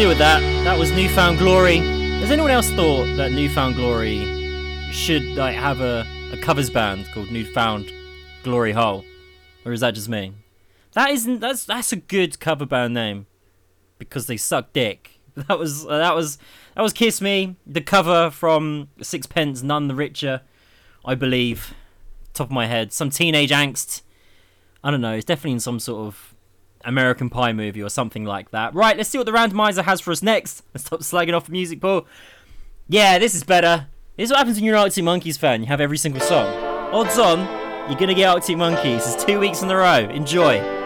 Deal 0.00 0.08
with 0.08 0.16
that. 0.16 0.40
That 0.64 0.78
was 0.78 0.90
Newfound 0.92 1.36
Glory. 1.36 1.76
Has 1.76 2.30
anyone 2.30 2.50
else 2.50 2.70
thought 2.70 3.04
that 3.18 3.32
Newfound 3.32 3.74
Glory 3.74 4.24
should 4.90 5.22
like 5.36 5.54
have 5.54 5.82
a, 5.82 6.06
a 6.32 6.38
covers 6.38 6.70
band 6.70 7.06
called 7.12 7.30
Newfound 7.30 7.92
Glory 8.42 8.72
Hole? 8.72 9.04
Or 9.66 9.74
is 9.74 9.80
that 9.80 9.90
just 9.90 10.08
me? 10.08 10.32
That 10.94 11.10
isn't 11.10 11.40
that's 11.40 11.66
that's 11.66 11.92
a 11.92 11.96
good 11.96 12.40
cover 12.40 12.64
band 12.64 12.94
name. 12.94 13.26
Because 13.98 14.26
they 14.26 14.38
suck 14.38 14.72
dick. 14.72 15.20
That 15.34 15.58
was 15.58 15.84
uh, 15.84 15.98
that 15.98 16.14
was 16.14 16.38
that 16.76 16.80
was 16.80 16.94
Kiss 16.94 17.20
Me, 17.20 17.56
the 17.66 17.82
cover 17.82 18.30
from 18.30 18.88
Sixpence 19.02 19.62
None 19.62 19.88
the 19.88 19.94
Richer, 19.94 20.40
I 21.04 21.14
believe. 21.14 21.74
Top 22.32 22.46
of 22.46 22.52
my 22.52 22.64
head. 22.64 22.94
Some 22.94 23.10
teenage 23.10 23.50
angst. 23.50 24.00
I 24.82 24.90
don't 24.90 25.02
know, 25.02 25.12
it's 25.12 25.26
definitely 25.26 25.52
in 25.52 25.60
some 25.60 25.78
sort 25.78 26.06
of 26.06 26.29
American 26.84 27.30
Pie 27.30 27.52
movie 27.52 27.82
or 27.82 27.88
something 27.88 28.24
like 28.24 28.50
that. 28.50 28.74
Right, 28.74 28.96
let's 28.96 29.08
see 29.08 29.18
what 29.18 29.26
the 29.26 29.32
randomizer 29.32 29.84
has 29.84 30.00
for 30.00 30.12
us 30.12 30.22
next. 30.22 30.62
Let's 30.74 30.86
stop 30.86 31.00
slagging 31.00 31.34
off 31.34 31.46
the 31.46 31.52
music 31.52 31.80
pool. 31.80 32.06
Yeah, 32.88 33.18
this 33.18 33.34
is 33.34 33.44
better. 33.44 33.86
This 34.16 34.26
is 34.26 34.30
what 34.30 34.38
happens 34.38 34.56
when 34.56 34.64
you're 34.64 34.76
an 34.76 34.82
Arctic 34.82 35.04
Monkeys 35.04 35.36
fan. 35.36 35.60
You 35.60 35.66
have 35.68 35.80
every 35.80 35.98
single 35.98 36.20
song. 36.20 36.46
Odds 36.92 37.18
on, 37.18 37.40
you're 37.88 37.98
gonna 37.98 38.14
get 38.14 38.28
Arctic 38.28 38.56
Monkeys. 38.56 39.06
It's 39.06 39.24
two 39.24 39.38
weeks 39.38 39.62
in 39.62 39.70
a 39.70 39.76
row. 39.76 40.08
Enjoy. 40.10 40.79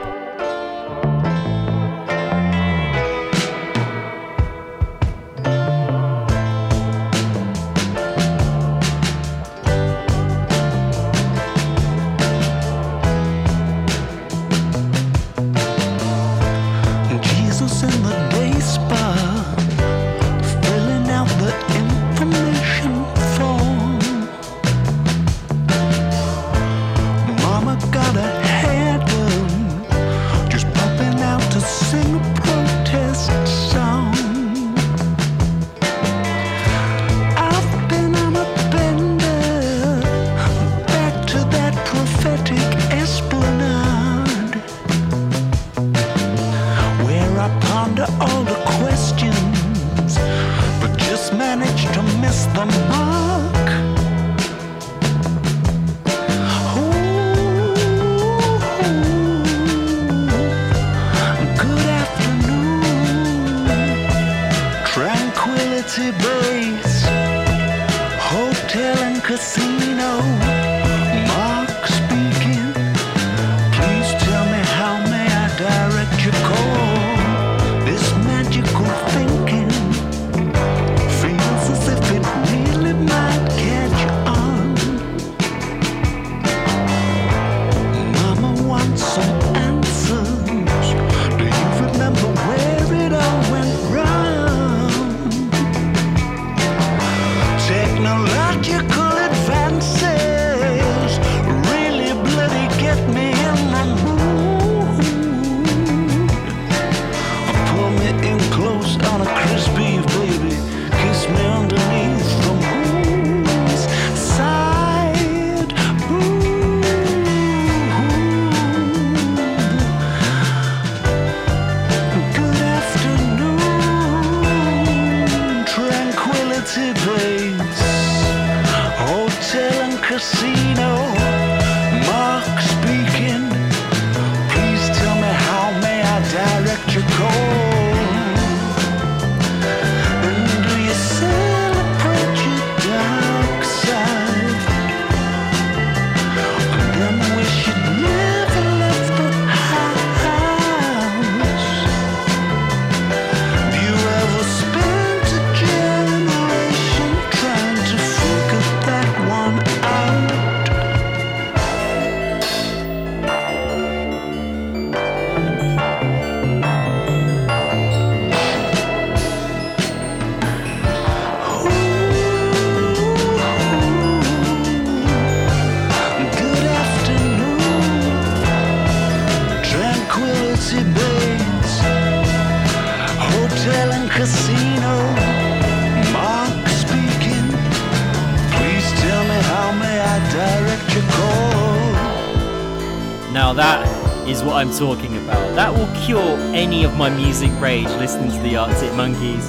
To 198.15 198.41
the 198.43 198.57
Arctic 198.57 198.93
Monkeys. 198.95 199.49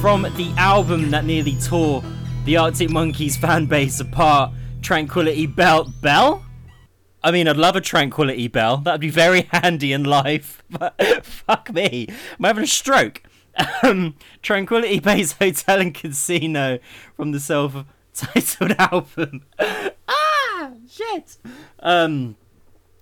From 0.00 0.22
the 0.22 0.52
album 0.58 1.10
that 1.10 1.24
nearly 1.24 1.56
tore 1.56 2.04
the 2.44 2.58
Arctic 2.58 2.90
Monkeys 2.90 3.36
fan 3.38 3.64
base 3.64 3.98
apart, 3.98 4.52
Tranquility 4.82 5.46
Bell. 5.46 5.90
Bell? 6.02 6.44
I 7.22 7.30
mean, 7.30 7.48
I'd 7.48 7.56
love 7.56 7.76
a 7.76 7.80
Tranquility 7.80 8.46
Bell. 8.46 8.76
That'd 8.76 9.00
be 9.00 9.08
very 9.08 9.42
handy 9.52 9.92
in 9.94 10.04
life. 10.04 10.62
But 10.70 11.24
fuck 11.24 11.72
me. 11.72 12.08
I'm 12.38 12.44
having 12.44 12.64
a 12.64 12.66
stroke. 12.66 13.22
Um, 13.82 14.16
Tranquility 14.42 15.00
Base 15.00 15.32
Hotel 15.32 15.80
and 15.80 15.94
Casino 15.94 16.78
from 17.16 17.32
the 17.32 17.40
self 17.40 17.86
titled 18.12 18.72
album. 18.78 19.46
ah, 19.58 20.72
shit. 20.90 21.38
Um, 21.80 22.36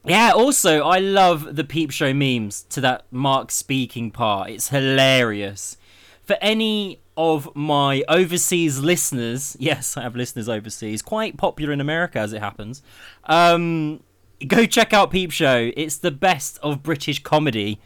yeah, 0.07 0.33
also, 0.33 0.83
I 0.83 0.99
love 0.99 1.57
the 1.57 1.65
Peep 1.65 1.91
Show 1.91 2.15
memes 2.15 2.63
to 2.71 2.81
that 2.81 3.07
Mark 3.11 3.51
speaking 3.51 4.11
part. 4.11 4.51
It's 4.51 4.69
hilarious. 4.69 5.77
For 6.23 6.37
any 6.41 7.01
of 7.17 7.55
my 7.55 8.03
overseas 8.09 8.79
listeners, 8.81 9.57
yes, 9.61 9.97
I 9.97 10.03
have 10.03 10.17
listeners 10.17 10.49
overseas, 10.49 11.03
quite 11.03 11.37
popular 11.37 11.73
in 11.73 11.81
America 11.81 12.19
as 12.19 12.33
it 12.33 12.41
happens. 12.41 12.83
Um, 13.25 14.03
go 14.47 14.67
check 14.67 14.93
out 14.93 15.11
Peep 15.11 15.31
Show. 15.31 15.71
It's 15.77 15.97
the 15.97 16.11
best 16.11 16.59
of 16.63 16.83
British 16.83 17.23
comedy. 17.23 17.81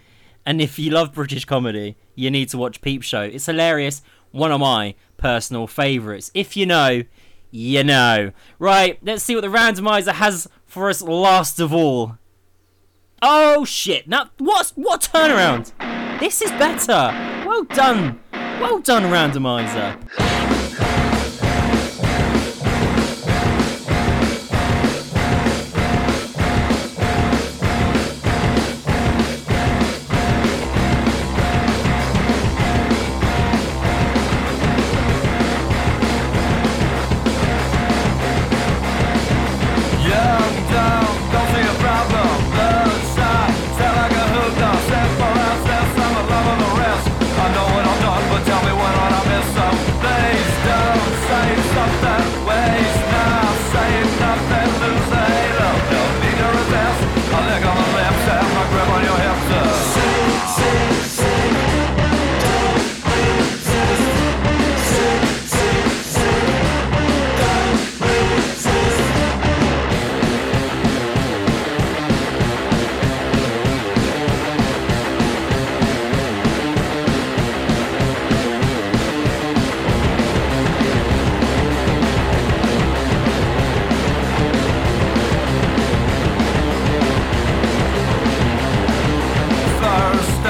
And 0.44 0.60
if 0.60 0.78
you 0.78 0.90
love 0.90 1.12
British 1.12 1.44
comedy, 1.44 1.96
you 2.14 2.30
need 2.30 2.48
to 2.50 2.58
watch 2.58 2.80
Peep 2.80 3.02
Show. 3.02 3.22
It's 3.22 3.46
hilarious. 3.46 4.02
One 4.30 4.52
of 4.52 4.60
my 4.60 4.94
personal 5.16 5.66
favourites. 5.66 6.30
If 6.34 6.56
you 6.56 6.66
know, 6.66 7.02
you 7.50 7.84
know. 7.84 8.32
Right, 8.58 8.98
let's 9.02 9.22
see 9.22 9.34
what 9.34 9.42
the 9.42 9.48
randomizer 9.48 10.12
has 10.12 10.48
for 10.66 10.88
us 10.88 11.02
last 11.02 11.60
of 11.60 11.72
all. 11.72 12.16
Oh 13.22 13.66
shit! 13.66 14.08
Now 14.08 14.30
what's 14.38 14.70
what 14.72 15.02
turnaround? 15.02 15.72
This 16.20 16.40
is 16.40 16.50
better. 16.52 17.10
Well 17.46 17.64
done, 17.64 18.18
well 18.32 18.78
done, 18.80 19.04
randomizer. 19.04 20.29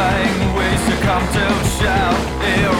We 0.00 0.96
come 1.02 1.26
to 1.26 1.64
shout 1.76 2.79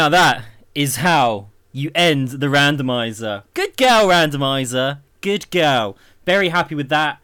Now 0.00 0.08
that 0.08 0.46
is 0.74 0.96
how 0.96 1.50
you 1.72 1.90
end 1.94 2.28
the 2.28 2.46
randomizer. 2.46 3.42
Good 3.52 3.76
girl, 3.76 4.06
randomizer. 4.06 5.00
Good 5.20 5.50
girl. 5.50 5.94
Very 6.24 6.48
happy 6.48 6.74
with 6.74 6.88
that. 6.88 7.20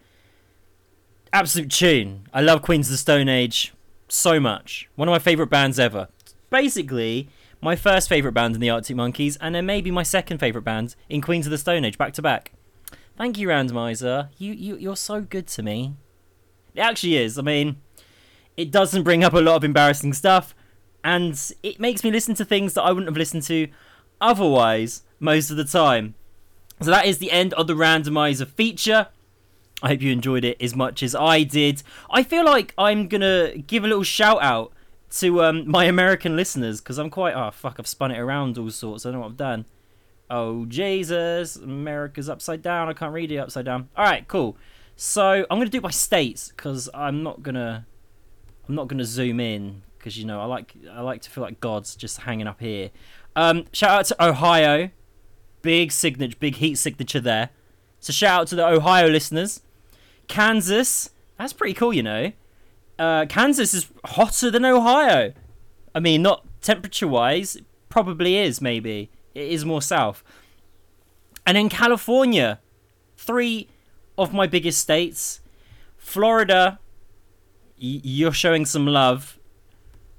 Absolute 1.33 1.71
tune. 1.71 2.29
I 2.35 2.43
love 2.43 2.61
Queens 2.61 2.89
of 2.89 2.91
the 2.91 2.99
Stone 2.99 3.31
Age 3.31 3.73
so 4.09 4.39
much. 4.39 4.91
One 4.95 5.09
of 5.09 5.13
my 5.13 5.19
favourite 5.19 5.49
bands 5.49 5.79
ever. 5.79 6.09
Basically, 6.51 7.31
my 7.63 7.77
first 7.77 8.11
favourite 8.11 8.35
band 8.35 8.55
in 8.55 8.61
the 8.61 8.69
Arctic 8.69 8.95
Monkeys, 8.95 9.39
and 9.39 9.55
then 9.55 9.65
maybe 9.65 9.91
my 9.91 10.03
second 10.03 10.37
favourite 10.37 10.67
band 10.67 10.97
in 11.09 11.23
Queens 11.23 11.47
of 11.47 11.53
the 11.53 11.57
Stone 11.57 11.87
Age, 11.87 11.97
back 11.97 12.13
to 12.13 12.21
back. 12.21 12.53
Thank 13.17 13.39
you, 13.39 13.49
Randomizer. 13.49 14.29
You, 14.37 14.53
you, 14.53 14.77
you're 14.77 14.97
so 14.97 15.23
good 15.23 15.47
to 15.47 15.63
me. 15.63 15.95
It 16.75 16.83
actually 16.83 17.17
is. 17.17 17.39
I 17.39 17.43
mean, 17.43 17.77
it 18.55 18.71
doesn't 18.71 19.03
bring 19.03 19.25
up 19.25 19.33
a 19.33 19.41
lot 19.41 19.57
of 19.57 19.65
embarrassing 19.65 20.13
stuff, 20.13 20.55
and 21.07 21.53
it 21.63 21.79
makes 21.79 22.03
me 22.03 22.11
listen 22.11 22.35
to 22.35 22.45
things 22.45 22.75
that 22.75 22.83
I 22.83 22.91
wouldn't 22.91 23.09
have 23.09 23.17
listened 23.17 23.45
to 23.45 23.69
otherwise 24.21 25.03
most 25.21 25.53
of 25.53 25.57
the 25.57 25.65
time. 25.65 26.17
So 26.83 26.91
that 26.91 27.07
is 27.07 27.19
the 27.19 27.31
end 27.31 27.55
of 27.55 27.69
the 27.69 27.75
Randomizer 27.75 28.49
feature. 28.49 29.07
I 29.85 29.89
hope 29.89 30.03
you 30.03 30.11
enjoyed 30.11 30.45
it 30.45 30.61
as 30.61 30.75
much 30.75 31.05
as 31.05 31.15
I 31.15 31.45
did. 31.45 31.85
I 32.11 32.25
feel 32.25 32.45
like 32.45 32.75
I'm 32.77 33.07
gonna 33.07 33.57
give 33.57 33.85
a 33.85 33.87
little 33.87 34.03
shout 34.03 34.43
out 34.43 34.73
to 35.19 35.45
um, 35.45 35.71
my 35.71 35.85
American 35.85 36.35
listeners 36.35 36.81
because 36.81 36.99
I'm 36.99 37.09
quite 37.09 37.35
oh 37.35 37.53
fuck 37.53 37.77
I've 37.79 37.87
spun 37.87 38.11
it 38.11 38.19
around 38.19 38.59
all 38.59 38.69
sorts. 38.71 39.07
I 39.07 39.11
don't 39.11 39.21
know 39.21 39.21
what 39.21 39.31
I've 39.31 39.37
done. 39.37 39.65
Oh 40.29 40.65
Jesus, 40.65 41.55
America's 41.55 42.29
upside 42.29 42.63
down. 42.63 42.89
I 42.89 42.95
can't 42.95 43.13
read 43.13 43.31
it 43.31 43.37
upside 43.37 43.65
down. 43.65 43.91
All 43.97 44.05
right, 44.05 44.27
cool. 44.27 44.57
So 44.97 45.47
I'm 45.49 45.59
gonna 45.59 45.71
do 45.71 45.79
it 45.79 45.83
by 45.83 45.91
states 45.91 46.49
because 46.49 46.89
I'm 46.93 47.23
not 47.23 47.45
gonna 47.45 47.87
I'm 48.69 48.75
not 48.75 48.89
gonna 48.89 49.05
zoom 49.05 49.39
in 49.39 49.83
because 50.07 50.17
you 50.17 50.25
know 50.25 50.41
I 50.41 50.45
like 50.45 50.73
I 50.89 51.01
like 51.01 51.21
to 51.23 51.31
feel 51.31 51.43
like 51.43 51.59
God's 51.59 51.97
just 51.97 52.21
hanging 52.21 52.47
up 52.47 52.61
here. 52.61 52.91
Um, 53.35 53.65
shout 53.73 53.91
out 53.91 54.05
to 54.07 54.25
Ohio, 54.25 54.91
big 55.63 55.91
signature, 55.91 56.37
big 56.39 56.55
heat 56.55 56.77
signature 56.77 57.19
there. 57.19 57.51
So 57.99 58.13
shout 58.13 58.43
out 58.43 58.47
to 58.49 58.55
the 58.55 58.65
Ohio 58.65 59.09
listeners. 59.09 59.63
Kansas, 60.29 61.11
that's 61.37 61.53
pretty 61.53 61.75
cool, 61.75 61.93
you 61.93 62.05
know. 62.05 62.31
Uh, 62.97 63.27
Kansas 63.27 63.75
is 63.75 63.91
hotter 64.05 64.49
than 64.49 64.65
Ohio. 64.65 65.33
I 65.93 65.99
mean, 65.99 66.23
not 66.23 66.47
temperature 66.61 67.09
wise, 67.09 67.57
probably 67.89 68.39
is, 68.39 68.61
maybe. 68.61 69.11
It 69.35 69.51
is 69.51 69.65
more 69.65 69.83
south. 69.83 70.23
And 71.45 71.59
in 71.59 71.69
California, 71.69 72.61
three 73.17 73.67
of 74.17 74.33
my 74.33 74.47
biggest 74.47 74.79
states 74.79 75.41
Florida, 75.97 76.79
you're 77.77 78.33
showing 78.33 78.65
some 78.65 78.87
love. 78.87 79.36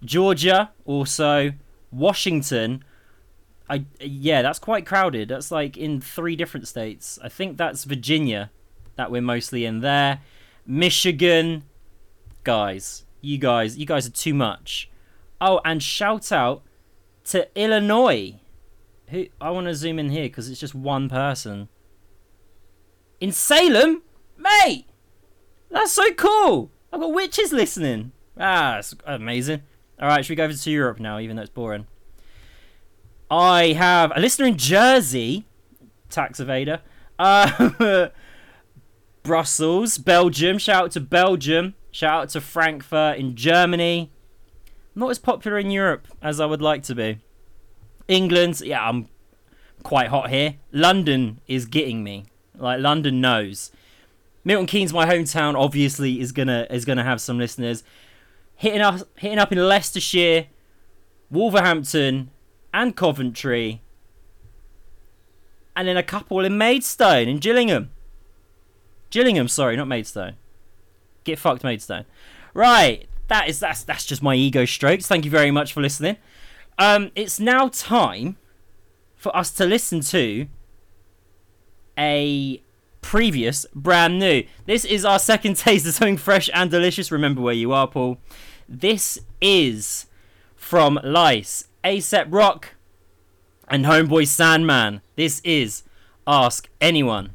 Georgia, 0.03 0.71
also. 0.85 1.53
Washington, 1.91 2.83
I 3.69 3.85
yeah, 3.99 4.41
that's 4.41 4.59
quite 4.59 4.85
crowded. 4.85 5.29
That's 5.29 5.51
like 5.51 5.77
in 5.77 6.01
three 6.01 6.35
different 6.35 6.67
states. 6.67 7.19
I 7.23 7.29
think 7.29 7.57
that's 7.57 7.83
Virginia 7.83 8.51
that 8.95 9.11
we're 9.11 9.21
mostly 9.21 9.65
in 9.65 9.81
there. 9.81 10.21
Michigan, 10.65 11.63
guys, 12.43 13.05
you 13.21 13.37
guys, 13.37 13.77
you 13.77 13.85
guys 13.85 14.07
are 14.07 14.11
too 14.11 14.33
much. 14.33 14.89
Oh, 15.39 15.61
and 15.63 15.81
shout 15.81 16.31
out 16.31 16.63
to 17.25 17.47
Illinois. 17.55 18.39
Who 19.09 19.27
I 19.39 19.51
want 19.51 19.67
to 19.67 19.75
zoom 19.75 19.99
in 19.99 20.09
here 20.09 20.23
because 20.23 20.49
it's 20.49 20.59
just 20.59 20.75
one 20.75 21.09
person. 21.09 21.69
In 23.19 23.31
Salem, 23.31 24.03
mate. 24.37 24.85
That's 25.69 25.91
so 25.91 26.13
cool. 26.13 26.71
I've 26.91 26.99
got 26.99 27.13
witches 27.13 27.51
listening. 27.51 28.11
Ah, 28.37 28.75
that's 28.75 28.95
amazing. 29.05 29.61
All 29.99 30.07
right, 30.07 30.23
should 30.23 30.31
we 30.31 30.35
go 30.35 30.43
over 30.45 30.53
to 30.53 30.71
Europe 30.71 30.99
now, 30.99 31.19
even 31.19 31.35
though 31.35 31.41
it's 31.41 31.51
boring? 31.51 31.87
I 33.29 33.73
have 33.73 34.11
a 34.15 34.19
listener 34.19 34.45
in 34.47 34.57
Jersey, 34.57 35.45
tax 36.09 36.39
evader. 36.39 36.81
Uh, 37.17 38.09
Brussels, 39.23 39.97
Belgium. 39.97 40.57
Shout 40.57 40.83
out 40.85 40.91
to 40.91 40.99
Belgium. 40.99 41.73
Shout 41.91 42.23
out 42.23 42.29
to 42.29 42.41
Frankfurt 42.41 43.17
in 43.17 43.35
Germany. 43.35 44.11
Not 44.95 45.09
as 45.09 45.19
popular 45.19 45.57
in 45.57 45.71
Europe 45.71 46.07
as 46.21 46.39
I 46.39 46.45
would 46.45 46.61
like 46.61 46.83
to 46.83 46.95
be. 46.95 47.19
England, 48.07 48.61
yeah, 48.61 48.87
I'm 48.87 49.09
quite 49.83 50.07
hot 50.07 50.29
here. 50.29 50.55
London 50.71 51.41
is 51.47 51.65
getting 51.65 52.03
me. 52.03 52.25
Like 52.55 52.79
London 52.79 53.19
knows. 53.19 53.71
Milton 54.43 54.65
Keynes, 54.65 54.93
my 54.93 55.05
hometown, 55.05 55.55
obviously 55.55 56.21
is 56.21 56.31
gonna 56.31 56.67
is 56.69 56.85
gonna 56.85 57.03
have 57.03 57.19
some 57.19 57.37
listeners. 57.37 57.83
Hitting 58.57 58.81
up 58.81 59.07
hitting 59.17 59.37
up 59.37 59.51
in 59.51 59.57
Leicestershire, 59.57 60.47
Wolverhampton, 61.29 62.31
and 62.73 62.95
Coventry. 62.95 63.81
And 65.75 65.87
then 65.87 65.95
a 65.95 66.03
couple 66.03 66.39
in 66.43 66.57
Maidstone 66.57 67.27
in 67.27 67.37
Gillingham. 67.37 67.91
Gillingham, 69.11 69.47
sorry, 69.47 69.77
not 69.77 69.87
Maidstone. 69.87 70.35
Get 71.23 71.39
fucked, 71.39 71.63
Maidstone. 71.63 72.05
Right, 72.53 73.07
that 73.27 73.47
is 73.47 73.59
that's 73.59 73.83
that's 73.83 74.05
just 74.05 74.23
my 74.23 74.33
ego 74.35 74.65
strokes. 74.65 75.07
Thank 75.07 75.25
you 75.25 75.31
very 75.31 75.51
much 75.51 75.73
for 75.73 75.81
listening. 75.81 76.17
Um, 76.79 77.11
it's 77.15 77.39
now 77.39 77.69
time 77.69 78.37
for 79.15 79.35
us 79.35 79.51
to 79.51 79.65
listen 79.65 80.01
to 80.01 80.47
a 81.97 82.61
previous 83.01 83.65
brand 83.73 84.19
new. 84.19 84.43
This 84.65 84.85
is 84.85 85.05
our 85.05 85.19
second 85.19 85.55
taste 85.57 85.85
of 85.87 85.93
something 85.93 86.17
fresh 86.17 86.49
and 86.53 86.69
delicious. 86.69 87.11
Remember 87.11 87.41
where 87.41 87.53
you 87.53 87.71
are, 87.71 87.87
Paul. 87.87 88.17
This 88.69 89.17
is 89.39 90.07
from 90.57 90.99
Lice, 91.01 91.69
Aesop 91.85 92.27
Rock, 92.29 92.75
and 93.69 93.85
Homeboy 93.85 94.27
Sandman. 94.27 94.99
This 95.15 95.39
is 95.45 95.83
Ask 96.27 96.67
Anyone. 96.81 97.29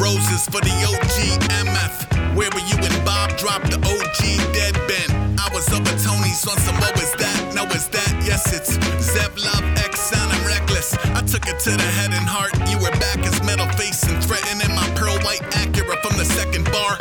Roses 0.00 0.46
for 0.48 0.64
the 0.64 0.72
OG 0.88 1.36
MF. 1.68 2.34
Where 2.34 2.48
were 2.48 2.64
you 2.64 2.80
when 2.80 3.04
Bob 3.04 3.36
dropped 3.36 3.68
the 3.68 3.76
OG 3.76 4.54
dead 4.54 4.72
Ben? 4.88 5.36
I 5.38 5.52
was 5.52 5.68
up 5.68 5.84
at 5.84 6.00
Tony's 6.00 6.48
on 6.48 6.56
some 6.64 6.76
what 6.76 6.96
was 6.96 7.12
that? 7.20 7.52
No, 7.54 7.64
is 7.76 7.88
that? 7.88 8.08
Yes, 8.24 8.56
it's 8.56 8.78
Zev 8.96 9.36
Love 9.36 9.64
X 9.84 10.00
Sound 10.00 10.32
I'm 10.32 10.46
reckless. 10.46 10.96
I 11.12 11.20
took 11.28 11.46
it 11.46 11.60
to 11.60 11.70
the 11.76 11.90
head 12.00 12.12
and 12.16 12.24
heart. 12.24 12.56
You 12.70 12.78
were 12.78 12.96
back 12.96 13.18
as 13.18 13.42
metal 13.44 13.68
face 13.76 14.02
and 14.04 14.24
threatening 14.24 14.74
my 14.74 14.88
pearl 14.96 15.18
white 15.20 15.44
Acura 15.60 16.00
from 16.00 16.16
the 16.16 16.24
second 16.24 16.64
bar. 16.72 16.96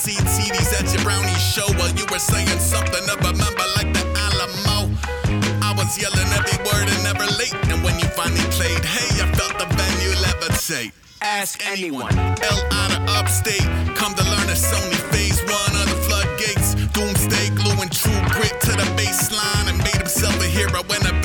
Seed 0.00 0.24
CDs 0.24 0.72
at 0.80 0.88
your 0.94 1.04
brownie 1.04 1.28
show 1.36 1.68
while 1.76 1.92
you 1.92 2.06
were 2.08 2.18
saying 2.18 2.48
something 2.58 3.04
of 3.12 3.20
a 3.20 3.32
member 3.36 3.66
like 3.76 3.92
the 3.92 4.00
Alamo. 4.16 4.88
I 5.60 5.76
was 5.76 6.00
yelling 6.00 6.30
every 6.32 6.56
word 6.64 6.88
and 6.88 7.00
never 7.04 7.28
late. 7.36 7.52
And 7.68 7.84
when 7.84 8.00
you 8.00 8.08
finally 8.16 8.48
played, 8.56 8.80
hey, 8.80 9.20
I 9.20 9.28
felt 9.36 9.60
the 9.60 9.68
venue 9.76 10.16
levitate. 10.24 10.92
Ask 11.20 11.60
anyone. 11.68 12.16
L 12.16 12.60
out 12.80 12.96
of 12.96 13.02
upstate. 13.12 13.68
Come 13.92 14.14
to 14.16 14.24
learn 14.24 14.48
it's 14.48 14.72
only 14.72 14.96
phase 15.12 15.44
one 15.44 15.74
of 15.76 15.86
the 15.92 16.00
floodgates. 16.08 16.80
Doomsday 16.96 17.52
gluing 17.60 17.92
true 17.92 18.20
grit 18.32 18.56
to 18.68 18.72
the 18.72 18.88
baseline 18.96 19.68
and 19.68 19.76
made 19.84 20.00
himself 20.00 20.32
a 20.40 20.48
hero 20.48 20.80
and 20.80 21.04
a 21.12 21.19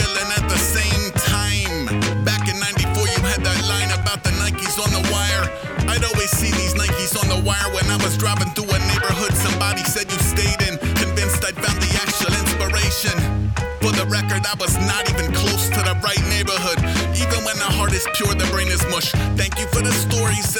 somebody 9.76 9.90
said 9.90 10.12
you 10.12 10.20
stayed 10.20 10.62
in. 10.68 10.78
Convinced 10.96 11.44
I'd 11.44 11.56
found 11.56 11.82
the 11.82 11.92
actual 12.00 12.32
inspiration. 12.32 13.52
For 13.82 13.92
the 13.92 14.06
record, 14.08 14.46
I 14.46 14.56
was 14.60 14.78
not 14.88 15.10
even 15.12 15.34
close 15.34 15.70
to 15.70 15.80
the 15.84 15.96
right 16.04 16.24
neighborhood. 16.30 16.80
Even 17.16 17.44
when 17.44 17.58
the 17.58 17.70
heart 17.70 17.94
is 17.94 18.08
pure, 18.14 18.34
the 18.34 18.48
brain 18.52 18.68
is 18.68 18.84
mush. 18.90 19.12
Thank 19.36 19.60
you 19.60 19.68
for 19.68 19.82
the 19.82 19.92
stories 19.92 20.56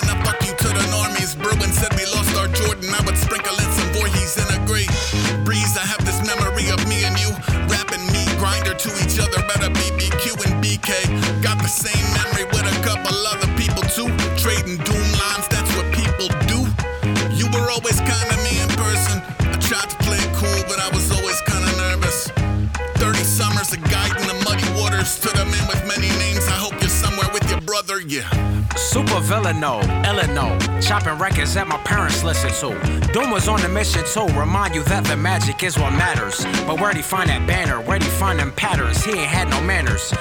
Super 29.16 29.28
villaino, 29.28 29.82
Illino, 30.06 30.60
chopping 30.82 31.18
records 31.18 31.54
that 31.54 31.68
my 31.70 31.78
parents 31.78 32.22
listen 32.22 32.52
to. 32.60 33.14
Doom 33.14 33.32
was 33.32 33.48
on 33.48 33.62
a 33.62 33.70
mission 33.70 34.04
to 34.04 34.26
remind 34.38 34.76
you 34.76 34.84
that 34.84 35.06
the 35.06 35.16
magic 35.16 35.64
is 35.64 35.78
what 35.78 35.92
matters. 35.94 36.44
But 36.68 36.82
where'd 36.82 36.98
he 36.98 37.02
find 37.02 37.30
that 37.30 37.48
banner? 37.48 37.80
Where'd 37.80 38.04
he 38.04 38.10
find 38.10 38.38
them 38.38 38.52
patterns? 38.52 39.06
He 39.06 39.12
ain't 39.12 39.30
had 39.30 39.48
no 39.48 39.62
manners. 39.62 40.12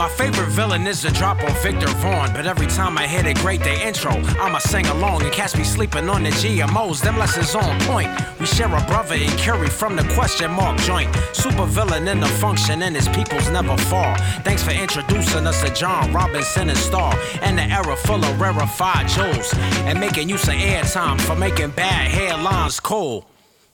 My 0.00 0.08
favorite 0.08 0.48
villain 0.48 0.86
is 0.86 1.02
the 1.02 1.10
drop 1.10 1.44
on 1.44 1.52
Viktor 1.56 1.88
Vaughn. 1.98 2.32
But 2.32 2.46
every 2.46 2.68
time 2.68 2.96
I 2.96 3.06
hit 3.06 3.26
a 3.26 3.34
great 3.42 3.62
day 3.62 3.86
intro, 3.86 4.12
I'ma 4.40 4.56
sing 4.56 4.86
along 4.86 5.20
and 5.20 5.30
catch 5.30 5.54
me 5.54 5.62
sleeping 5.62 6.08
on 6.08 6.22
the 6.22 6.30
GMOs. 6.30 7.02
Them 7.02 7.18
lessons 7.18 7.54
on 7.54 7.78
point. 7.80 8.08
We 8.40 8.46
share 8.46 8.74
a 8.74 8.82
brother 8.86 9.16
in 9.16 9.28
Curie 9.36 9.68
from 9.68 9.96
the 9.96 10.04
question 10.14 10.52
mark 10.52 10.78
joint. 10.78 11.14
Super 11.34 11.66
villain 11.66 12.08
in 12.08 12.18
the 12.18 12.28
function 12.40 12.80
and 12.80 12.96
his 12.96 13.08
peoples 13.10 13.50
never 13.50 13.76
fall. 13.76 14.16
Thanks 14.42 14.62
for 14.62 14.70
introducing 14.70 15.46
us 15.46 15.62
to 15.62 15.68
John 15.74 16.14
Robinson 16.14 16.70
and 16.70 16.78
Star. 16.78 17.14
And 17.42 17.58
the 17.58 17.64
era 17.64 17.94
full 17.94 18.24
of 18.24 18.40
rarefied 18.40 19.06
jewels. 19.06 19.52
And 19.84 20.00
making 20.00 20.30
use 20.30 20.44
of 20.44 20.54
airtime 20.54 21.20
for 21.20 21.36
making 21.36 21.72
bad 21.72 22.10
headlines 22.10 22.80
cool. 22.80 23.29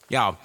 Yo, 0.08 0.36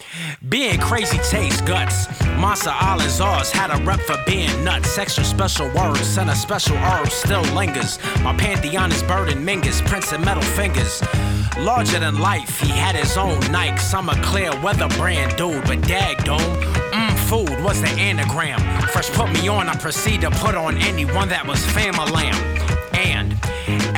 being 0.50 0.80
crazy 0.80 1.20
takes 1.30 1.62
guts. 1.62 2.08
Monsta 2.42 2.74
Island 2.74 3.12
Czars 3.12 3.52
had 3.52 3.70
a 3.70 3.80
rep 3.84 4.00
for 4.00 4.18
being 4.26 4.64
nuts. 4.64 4.98
Extra 4.98 5.24
special 5.24 5.68
words 5.76 6.18
and 6.18 6.32
a 6.32 6.36
special 6.36 6.76
herb 6.78 7.10
still 7.10 7.44
lingers. 7.54 8.00
My 8.24 8.36
pantheon 8.36 8.92
is 8.92 9.04
bird 9.04 9.30
and 9.30 9.48
mingus, 9.48 9.86
prince 9.86 10.14
and 10.14 10.26
metal 10.26 10.42
fingers. 10.42 11.04
Larger 11.60 12.00
than 12.00 12.18
life, 12.18 12.60
he 12.60 12.70
had 12.70 12.96
his 12.96 13.18
own 13.18 13.40
Nikes. 13.54 13.94
I'm 13.94 14.10
a 14.10 14.20
clear 14.24 14.50
weather 14.62 14.88
brand 14.98 15.38
dude, 15.38 15.64
but 15.66 15.82
dag 15.82 16.24
dome. 16.24 16.40
Mmm, 16.40 17.16
food 17.30 17.64
was 17.64 17.80
the 17.82 17.90
anagram. 17.90 18.60
Fresh 18.88 19.12
put 19.12 19.32
me 19.32 19.48
on, 19.48 19.70
I 19.70 19.76
proceed 19.76 20.22
to 20.22 20.32
put 20.32 20.56
on 20.56 20.80
anyone 20.80 21.30
that 21.30 21.46
was 21.46 21.64
fam-a-lamb. 21.68 22.34
And 22.34 22.71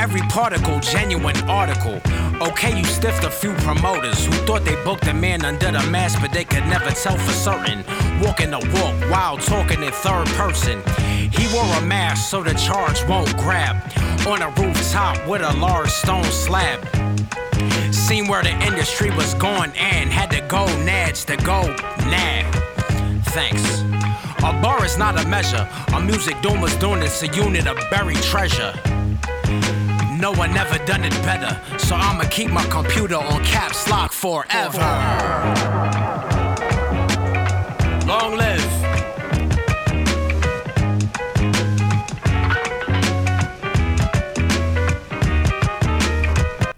every 0.03 0.21
particle, 0.23 0.81
genuine 0.81 1.37
article. 1.49 1.97
Okay, 2.41 2.77
you 2.77 2.83
stiffed 2.83 3.23
a 3.23 3.29
few 3.29 3.53
promoters 3.63 4.25
who 4.25 4.33
thought 4.45 4.65
they 4.65 4.75
booked 4.83 5.07
a 5.07 5.13
man 5.13 5.45
under 5.45 5.71
the 5.71 5.81
mask, 5.83 6.19
but 6.19 6.33
they 6.33 6.43
could 6.43 6.65
never 6.65 6.91
tell 6.91 7.15
for 7.15 7.31
certain. 7.31 7.85
Walking 8.21 8.51
the 8.51 8.59
walk 8.75 8.95
while 9.09 9.37
talking 9.37 9.81
in 9.81 9.93
third 9.93 10.27
person. 10.41 10.83
He 11.31 11.47
wore 11.55 11.71
a 11.77 11.81
mask 11.81 12.29
so 12.29 12.43
the 12.43 12.53
charge 12.55 13.01
won't 13.07 13.33
grab. 13.37 13.77
On 14.27 14.41
a 14.41 14.49
rooftop 14.61 15.25
with 15.25 15.41
a 15.41 15.53
large 15.53 15.89
stone 15.89 16.25
slab. 16.25 16.79
Seen 17.93 18.27
where 18.27 18.43
the 18.43 18.55
industry 18.67 19.09
was 19.09 19.33
going 19.35 19.71
and 19.77 20.09
had 20.09 20.29
to 20.31 20.41
go 20.49 20.65
nads 20.83 21.23
to 21.27 21.37
go 21.45 21.61
nah. 22.11 22.43
Thanks. 23.31 23.63
A 24.39 24.51
bar 24.61 24.83
is 24.83 24.97
not 24.97 25.17
a 25.17 25.25
measure. 25.29 25.65
A 25.93 26.01
music 26.01 26.35
doom 26.41 26.61
is 26.65 26.75
doing 26.75 27.01
it's 27.01 27.23
a 27.23 27.27
unit 27.27 27.67
of 27.67 27.77
buried 27.89 28.21
treasure. 28.21 28.73
No 30.23 30.31
one 30.31 30.55
ever 30.55 30.77
done 30.85 31.03
it 31.03 31.11
better, 31.21 31.59
so 31.77 31.97
I'ma 31.97 32.23
keep 32.29 32.49
my 32.49 32.63
computer 32.67 33.17
on 33.17 33.43
caps 33.43 33.89
lock 33.89 34.13
forever. 34.13 34.79
Long 38.07 38.37
live. 38.37 38.61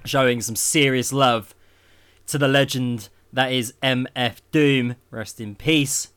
showing 0.05 0.41
some 0.41 0.55
serious 0.55 1.13
love 1.13 1.53
to 2.25 2.39
the 2.39 2.47
legend 2.47 3.09
that 3.31 3.51
is 3.51 3.75
MF 3.83 4.37
Doom. 4.51 4.95
Rest 5.11 5.39
in 5.39 5.53
peace. 5.53 6.07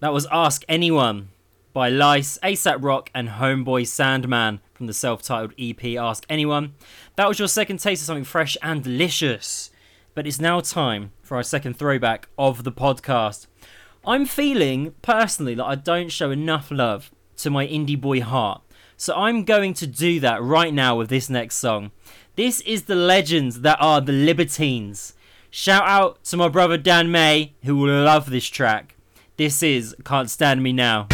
That 0.00 0.12
was 0.12 0.26
Ask 0.32 0.64
Anyone 0.68 1.28
by 1.72 1.88
Lice, 1.88 2.40
Aesop 2.44 2.82
Rock, 2.82 3.10
and 3.14 3.28
Homeboy 3.28 3.86
Sandman 3.86 4.60
from 4.82 4.88
the 4.88 4.92
self 4.92 5.22
titled 5.22 5.54
EP 5.60 5.96
Ask 5.96 6.26
Anyone. 6.28 6.74
That 7.14 7.28
was 7.28 7.38
your 7.38 7.46
second 7.46 7.78
taste 7.78 8.02
of 8.02 8.06
something 8.06 8.24
fresh 8.24 8.56
and 8.62 8.82
delicious. 8.82 9.70
But 10.12 10.26
it's 10.26 10.40
now 10.40 10.58
time 10.58 11.12
for 11.22 11.36
our 11.36 11.44
second 11.44 11.78
throwback 11.78 12.26
of 12.36 12.64
the 12.64 12.72
podcast. 12.72 13.46
I'm 14.04 14.26
feeling 14.26 14.92
personally 15.00 15.54
that 15.54 15.64
I 15.64 15.76
don't 15.76 16.10
show 16.10 16.32
enough 16.32 16.72
love 16.72 17.12
to 17.36 17.48
my 17.48 17.64
indie 17.64 18.00
boy 18.00 18.22
heart. 18.22 18.62
So 18.96 19.14
I'm 19.14 19.44
going 19.44 19.72
to 19.74 19.86
do 19.86 20.18
that 20.18 20.42
right 20.42 20.74
now 20.74 20.96
with 20.96 21.10
this 21.10 21.30
next 21.30 21.58
song. 21.58 21.92
This 22.34 22.60
is 22.62 22.86
the 22.86 22.96
legends 22.96 23.60
that 23.60 23.78
are 23.80 24.00
the 24.00 24.10
Libertines. 24.10 25.14
Shout 25.48 25.86
out 25.86 26.24
to 26.24 26.36
my 26.36 26.48
brother 26.48 26.76
Dan 26.76 27.08
May, 27.12 27.54
who 27.62 27.76
will 27.76 28.02
love 28.02 28.30
this 28.30 28.48
track. 28.48 28.96
This 29.36 29.62
is 29.62 29.94
Can't 30.04 30.28
Stand 30.28 30.60
Me 30.60 30.72
Now. 30.72 31.06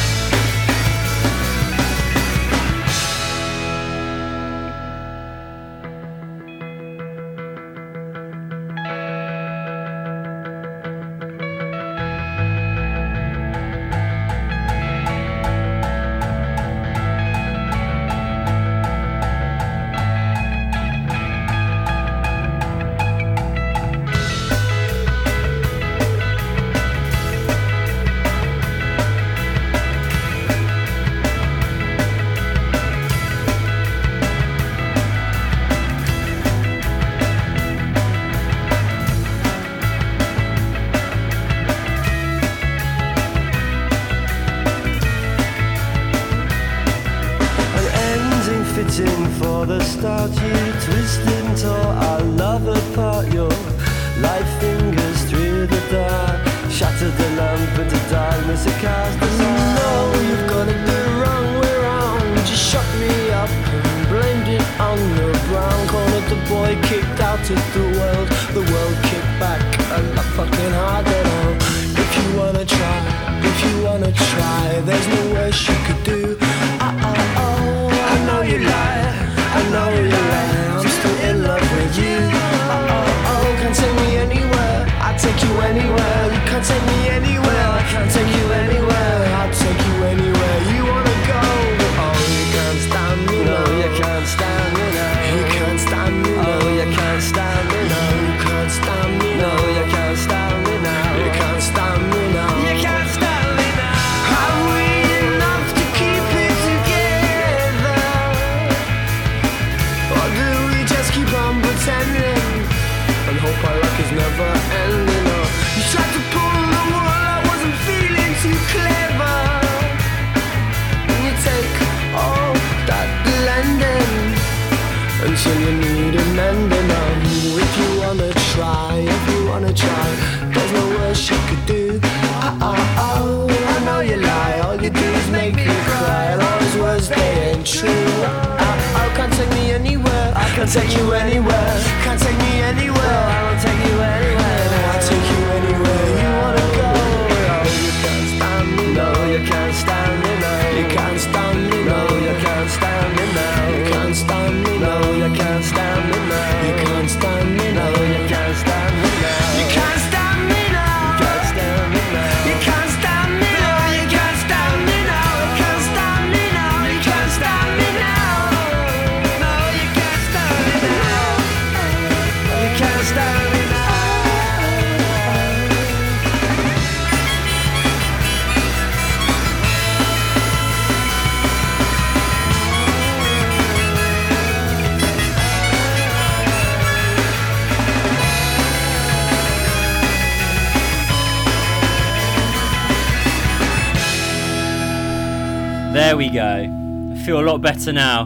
Better 197.61 197.93
now. 197.93 198.25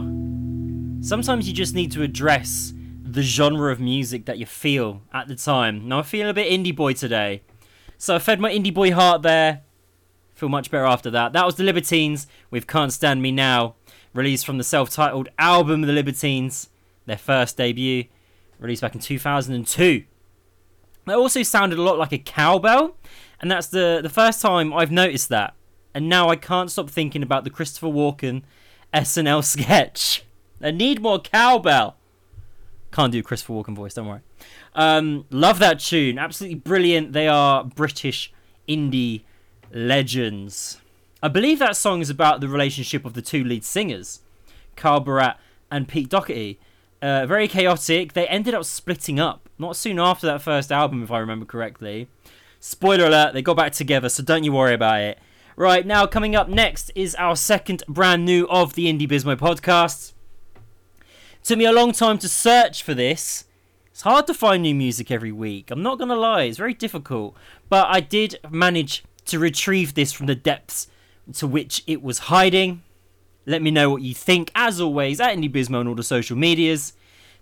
Sometimes 1.01 1.47
you 1.47 1.53
just 1.53 1.73
need 1.73 1.91
to 1.93 2.03
address 2.03 2.73
the 3.03 3.23
genre 3.23 3.71
of 3.71 3.79
music 3.79 4.25
that 4.25 4.37
you 4.37 4.45
feel 4.45 5.01
at 5.11 5.27
the 5.27 5.35
time. 5.35 5.87
Now 5.87 5.99
I 5.99 6.03
feel 6.03 6.29
a 6.29 6.33
bit 6.33 6.51
indie 6.51 6.75
boy 6.75 6.93
today. 6.93 7.41
So 7.97 8.15
I 8.15 8.19
fed 8.19 8.39
my 8.39 8.51
indie 8.51 8.73
boy 8.73 8.91
heart 8.91 9.21
there. 9.21 9.61
Feel 10.33 10.49
much 10.49 10.69
better 10.69 10.85
after 10.85 11.09
that. 11.11 11.33
That 11.33 11.45
was 11.45 11.55
the 11.55 11.63
Libertines 11.63 12.27
with 12.51 12.67
Can't 12.67 12.93
Stand 12.93 13.21
Me 13.21 13.31
Now, 13.31 13.75
released 14.13 14.45
from 14.45 14.57
the 14.57 14.63
self-titled 14.63 15.29
album 15.37 15.83
of 15.83 15.87
the 15.87 15.93
Libertines, 15.93 16.69
their 17.05 17.17
first 17.17 17.57
debut, 17.57 18.05
released 18.59 18.81
back 18.81 18.95
in 18.95 19.01
2002. 19.01 20.03
That 21.05 21.17
also 21.17 21.43
sounded 21.43 21.79
a 21.79 21.83
lot 21.83 21.97
like 21.97 22.13
a 22.13 22.17
cowbell, 22.17 22.97
and 23.41 23.51
that's 23.51 23.67
the 23.67 23.99
the 24.01 24.09
first 24.09 24.41
time 24.41 24.73
I've 24.73 24.91
noticed 24.91 25.29
that. 25.29 25.53
And 25.93 26.09
now 26.09 26.29
I 26.29 26.35
can't 26.35 26.71
stop 26.71 26.89
thinking 26.89 27.21
about 27.21 27.43
the 27.43 27.49
Christopher 27.49 27.87
Walken 27.87 28.43
SNL 28.93 29.43
sketch. 29.43 30.23
I 30.61 30.71
need 30.71 31.01
more 31.01 31.19
cowbell. 31.19 31.97
Can't 32.91 33.11
do 33.11 33.23
Christopher 33.23 33.53
Walken 33.53 33.75
voice, 33.75 33.95
don't 33.95 34.07
worry. 34.07 34.21
Um, 34.75 35.25
love 35.29 35.59
that 35.59 35.79
tune. 35.79 36.19
Absolutely 36.19 36.55
brilliant. 36.55 37.13
They 37.13 37.27
are 37.27 37.63
British 37.63 38.31
indie 38.67 39.23
legends. 39.71 40.79
I 41.21 41.27
believe 41.27 41.59
that 41.59 41.75
song 41.75 42.01
is 42.01 42.09
about 42.09 42.41
the 42.41 42.47
relationship 42.47 43.05
of 43.05 43.13
the 43.13 43.21
two 43.21 43.43
lead 43.43 43.63
singers, 43.63 44.21
Carl 44.75 44.99
Barat 44.99 45.37
and 45.71 45.87
Pete 45.87 46.09
Doherty. 46.09 46.59
Uh, 47.01 47.25
very 47.25 47.47
chaotic. 47.47 48.13
They 48.13 48.27
ended 48.27 48.53
up 48.53 48.65
splitting 48.65 49.19
up 49.19 49.49
not 49.57 49.75
soon 49.75 49.99
after 49.99 50.27
that 50.27 50.41
first 50.41 50.71
album, 50.71 51.03
if 51.03 51.11
I 51.11 51.19
remember 51.19 51.45
correctly. 51.45 52.07
Spoiler 52.59 53.05
alert, 53.05 53.33
they 53.33 53.41
got 53.41 53.57
back 53.57 53.73
together, 53.73 54.09
so 54.09 54.23
don't 54.23 54.43
you 54.43 54.51
worry 54.51 54.73
about 54.73 55.01
it. 55.01 55.19
Right, 55.55 55.85
now 55.85 56.07
coming 56.07 56.35
up 56.35 56.49
next 56.49 56.91
is 56.95 57.13
our 57.13 57.35
second 57.35 57.83
brand 57.87 58.25
new 58.25 58.47
of 58.47 58.73
the 58.73 58.87
Indie 58.91 59.07
Biz 59.07 59.23
Mo 59.23 59.35
podcast. 59.35 60.13
Took 61.43 61.59
me 61.59 61.65
a 61.65 61.71
long 61.71 61.91
time 61.91 62.17
to 62.19 62.27
search 62.27 62.81
for 62.81 62.95
this. 62.95 63.45
It's 63.91 64.01
hard 64.01 64.25
to 64.27 64.33
find 64.33 64.63
new 64.63 64.73
music 64.73 65.11
every 65.11 65.31
week. 65.31 65.69
I'm 65.69 65.83
not 65.83 65.99
gonna 65.99 66.15
lie, 66.15 66.43
it's 66.43 66.57
very 66.57 66.73
difficult. 66.73 67.35
But 67.69 67.87
I 67.91 67.99
did 67.99 68.39
manage 68.49 69.03
to 69.25 69.37
retrieve 69.37 69.93
this 69.93 70.11
from 70.11 70.25
the 70.25 70.33
depths 70.33 70.87
to 71.33 71.45
which 71.45 71.83
it 71.85 72.01
was 72.01 72.17
hiding. 72.17 72.81
Let 73.45 73.61
me 73.61 73.69
know 73.69 73.91
what 73.91 74.01
you 74.01 74.15
think, 74.15 74.49
as 74.55 74.81
always, 74.81 75.21
at 75.21 75.37
Indie 75.37 75.51
Biz 75.51 75.69
Mo 75.69 75.81
on 75.81 75.87
all 75.87 75.93
the 75.93 76.01
social 76.01 76.35
medias. 76.35 76.93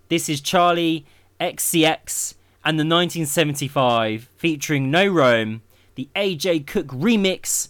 This 0.08 0.28
is 0.28 0.42
Charli 0.42 1.04
XCX 1.40 2.34
and 2.62 2.78
the 2.78 2.84
1975 2.84 4.28
featuring 4.36 4.90
No 4.90 5.06
Rome, 5.06 5.62
the 5.94 6.10
A. 6.14 6.36
G. 6.36 6.60
Cook 6.60 6.88
remix 6.88 7.68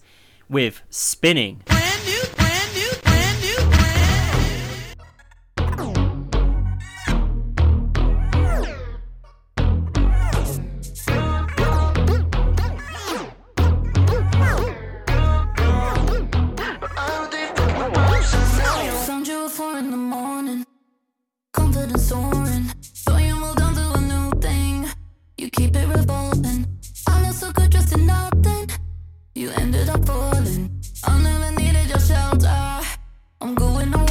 with 0.52 0.82
Spinning. 0.90 1.62
You 29.42 29.50
ended 29.56 29.88
up 29.88 30.06
falling. 30.06 30.70
I 31.02 31.20
never 31.20 31.50
needed 31.60 31.88
your 31.88 31.98
shelter. 31.98 32.80
I'm 33.40 33.56
going 33.56 33.90
no 33.90 34.01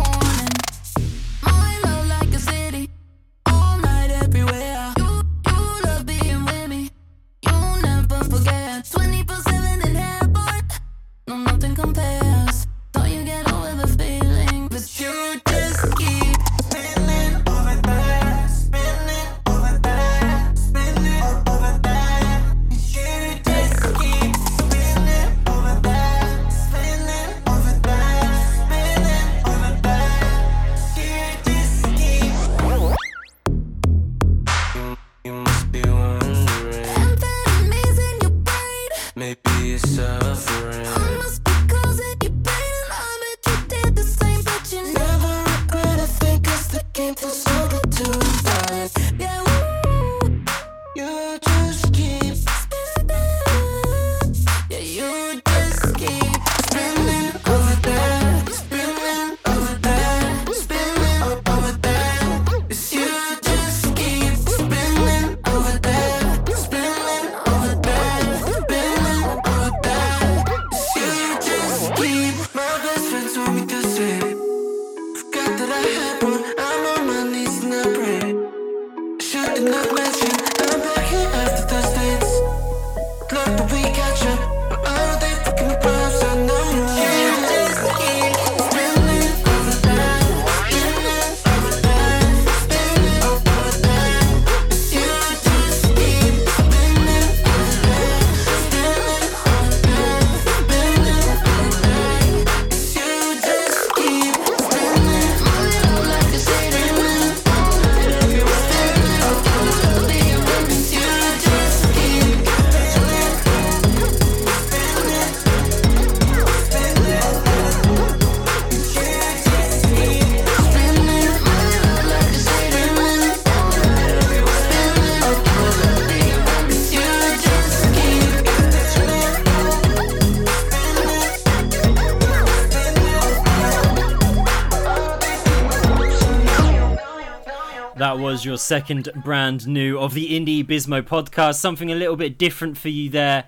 second 138.71 139.09
brand 139.17 139.67
new 139.67 139.99
of 139.99 140.13
the 140.13 140.29
Indie 140.29 140.65
Biz 140.65 140.87
Mo 140.87 141.01
podcast. 141.01 141.55
Something 141.55 141.91
a 141.91 141.95
little 141.95 142.15
bit 142.15 142.37
different 142.37 142.77
for 142.77 142.87
you 142.87 143.09
there. 143.09 143.43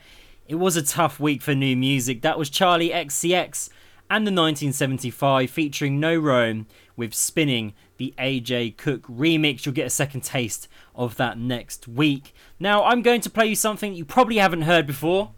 It 0.50 0.56
was 0.56 0.76
a 0.76 0.84
tough 0.84 1.18
week 1.18 1.42
for 1.42 1.56
new 1.56 1.78
music. 1.78 2.24
That 2.24 2.38
was 2.38 2.50
Charli 2.50 2.94
XCX 2.94 3.70
and 4.10 4.28
the 4.28 4.34
1975 4.34 5.50
featuring 5.50 5.98
No 5.98 6.18
Rome 6.18 6.68
with 6.98 7.14
Spinning, 7.14 7.74
the 7.96 8.14
A. 8.18 8.42
G. 8.42 8.72
Cook 8.72 9.04
remix. 9.04 9.66
You'll 9.66 9.74
get 9.74 9.88
a 9.88 9.90
second 9.90 10.26
taste 10.26 10.68
of 10.94 11.16
that 11.16 11.38
next 11.38 11.88
week. 11.88 12.36
Now, 12.60 12.84
I'm 12.84 13.02
going 13.02 13.22
to 13.22 13.30
play 13.30 13.46
you 13.46 13.56
something 13.56 13.94
you 13.94 14.04
probably 14.04 14.40
haven't 14.40 14.64
heard 14.64 14.86
before, 14.86 15.32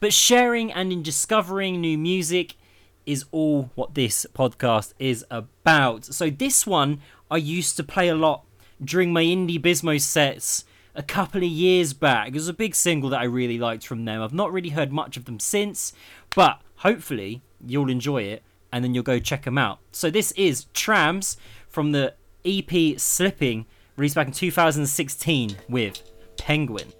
but 0.00 0.12
sharing 0.12 0.72
and 0.72 0.92
in 0.92 1.04
discovering 1.04 1.80
new 1.80 1.96
music 1.96 2.56
is 3.06 3.26
all 3.30 3.70
what 3.76 3.94
this 3.94 4.26
podcast 4.34 4.92
is 4.98 5.24
about. 5.30 6.04
So, 6.06 6.30
this 6.30 6.66
one 6.66 7.00
I 7.30 7.36
used 7.36 7.76
to 7.76 7.84
play 7.84 8.08
a 8.08 8.16
lot 8.16 8.44
during 8.82 9.12
my 9.12 9.22
Indie 9.22 9.60
Biz 9.60 9.82
Mo 9.82 9.98
sets 9.98 10.64
a 10.94 11.02
couple 11.02 11.42
of 11.42 11.48
years 11.48 11.92
back. 11.92 12.28
It 12.28 12.34
was 12.34 12.48
a 12.48 12.54
big 12.54 12.74
single 12.74 13.10
that 13.10 13.20
I 13.20 13.24
really 13.24 13.58
liked 13.58 13.86
from 13.86 14.04
them. 14.04 14.22
I've 14.22 14.34
not 14.34 14.52
really 14.52 14.70
heard 14.70 14.92
much 14.92 15.16
of 15.16 15.24
them 15.24 15.38
since, 15.38 15.92
but 16.34 16.60
hopefully 16.76 17.42
you'll 17.64 17.90
enjoy 17.90 18.22
it 18.22 18.42
and 18.72 18.84
then 18.84 18.94
you'll 18.94 19.04
go 19.04 19.18
check 19.18 19.44
them 19.44 19.58
out. 19.58 19.78
So 19.92 20.10
this 20.10 20.32
is 20.32 20.66
Trams 20.74 21.36
from 21.68 21.92
the 21.92 22.14
EP 22.44 22.98
Slipping, 22.98 23.66
released 23.96 24.14
back 24.14 24.28
in 24.28 24.32
2016 24.32 25.56
with 25.68 26.02
Penguin. 26.36 26.92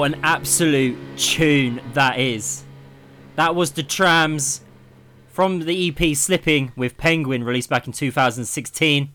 What 0.00 0.14
an 0.14 0.20
absolute 0.22 0.96
tune 1.18 1.82
that 1.92 2.18
is. 2.18 2.64
That 3.36 3.54
was 3.54 3.72
the 3.72 3.82
Trams 3.82 4.62
from 5.28 5.66
the 5.66 5.88
EP 5.90 6.16
Slipping 6.16 6.72
with 6.74 6.96
Penguin, 6.96 7.44
released 7.44 7.68
back 7.68 7.86
in 7.86 7.92
2016. 7.92 9.12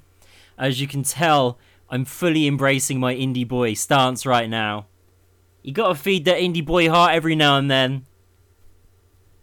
As 0.60 0.80
you 0.80 0.88
can 0.88 1.02
tell, 1.02 1.58
I'm 1.90 2.06
fully 2.06 2.46
embracing 2.46 3.00
my 3.00 3.16
indie 3.16 3.48
boy 3.48 3.74
stance 3.74 4.28
right 4.28 4.48
now. 4.48 4.86
You 5.64 5.74
gotta 5.74 5.96
feed 5.96 6.24
that 6.26 6.38
indie 6.38 6.64
boy 6.64 6.88
heart 6.88 7.16
every 7.16 7.34
now 7.34 7.58
and 7.58 7.72
then. 7.72 8.06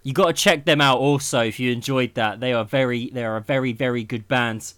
You 0.05 0.12
gotta 0.12 0.34
check 0.34 0.64
them 0.64 0.80
out 0.80 1.01
also 1.01 1.43
if 1.43 1.59
you 1.59 1.72
enjoyed 1.72 2.14
that. 2.14 2.38
They 2.38 2.53
are 2.53 2.64
very, 2.64 3.11
they 3.11 3.24
are 3.24 3.36
a 3.36 3.43
very, 3.43 3.72
very 3.72 4.05
good 4.05 4.28
band. 4.28 4.74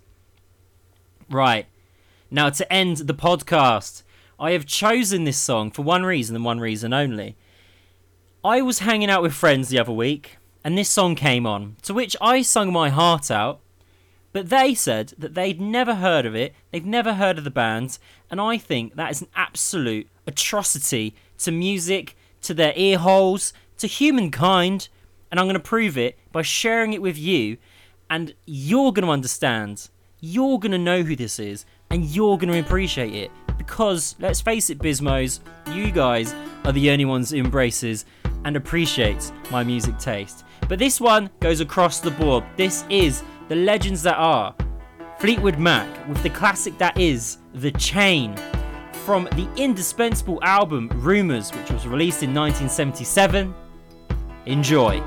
Right. 1.29 1.67
Now 2.31 2.49
to 2.49 2.73
end 2.73 2.97
the 2.97 3.13
podcast, 3.13 4.03
I 4.39 4.51
have 4.53 4.67
chosen 4.67 5.25
this 5.25 5.39
song 5.39 5.71
for 5.71 5.83
one 5.83 6.05
reason 6.05 6.35
and 6.35 6.45
one 6.45 6.61
reason 6.61 6.93
only. 6.93 7.37
I 8.45 8.63
was 8.63 8.81
hanging 8.81 9.09
out 9.11 9.23
with 9.23 9.33
friends 9.33 9.69
the 9.69 9.79
other 9.79 9.93
week, 9.93 10.37
and 10.65 10.77
this 10.77 10.91
song 10.91 11.15
came 11.15 11.47
on, 11.47 11.77
to 11.83 11.95
which 11.95 12.17
I 12.21 12.43
sung 12.43 12.73
my 12.73 12.91
heart 12.91 13.31
out. 13.31 13.61
But 14.33 14.51
they 14.51 14.75
said 14.75 15.15
that 15.17 15.35
they'd 15.35 15.61
never 15.61 15.95
heard 15.95 16.27
of 16.27 16.35
it, 16.35 16.55
they've 16.73 16.85
never 16.85 17.15
heard 17.15 17.39
of 17.39 17.45
the 17.45 17.51
band, 17.51 17.99
and 18.31 18.41
I 18.41 18.59
think 18.59 18.97
that 18.97 19.13
is 19.13 19.23
an 19.23 19.29
absolute 19.37 20.09
atrocity 20.27 21.15
to 21.39 21.53
music, 21.53 22.17
to 22.43 22.53
their 22.53 22.73
ear 22.75 22.99
holes, 22.99 23.53
to 23.79 23.87
humankind, 23.87 24.89
and 25.31 25.39
I'm 25.39 25.47
going 25.47 25.55
to 25.55 25.61
prove 25.61 25.97
it 25.97 26.19
by 26.33 26.43
sharing 26.43 26.93
it 26.93 27.03
with 27.03 27.17
you, 27.17 27.59
and 28.11 28.35
you're 28.45 28.93
going 28.93 29.07
to 29.07 29.13
understand. 29.13 29.89
You're 30.21 30.59
going 30.59 30.73
to 30.73 30.79
know 30.79 31.03
who 31.03 31.15
this 31.15 31.39
is, 31.39 31.65
and 31.91 32.05
you're 32.05 32.37
going 32.37 32.53
to 32.53 32.59
appreciate 32.59 33.15
it. 33.15 33.31
Because, 33.67 34.17
let's 34.19 34.41
face 34.41 34.71
it, 34.71 34.79
Bismos, 34.79 35.41
you 35.73 35.91
guys 35.91 36.35
are 36.65 36.73
the 36.73 36.91
only 36.91 37.05
ones 37.05 37.31
who 37.31 37.37
embraces 37.37 38.05
and 38.45 38.57
appreciates 38.57 39.33
my 39.51 39.65
music 39.65 39.99
taste. 39.99 40.45
But 40.69 40.79
this 40.79 41.01
one 41.01 41.31
goes 41.41 41.61
across 41.61 42.01
the 42.01 42.11
board. 42.11 42.45
This 42.57 42.85
is 42.89 43.23
the 43.49 43.57
legends 43.57 44.03
that 44.03 44.17
are 44.17 44.55
Fleetwood 45.19 45.59
Mac 45.59 46.09
with 46.09 46.23
the 46.23 46.31
classic 46.31 46.77
that 46.79 46.99
is 46.99 47.39
The 47.55 47.71
Chain 47.73 48.37
from 49.05 49.25
the 49.33 49.49
indispensable 49.57 50.43
album 50.43 50.91
Rumours, 50.95 51.51
which 51.51 51.71
was 51.71 51.87
released 51.87 52.23
in 52.23 52.35
1977. 52.35 53.55
Enjoy. 54.47 55.03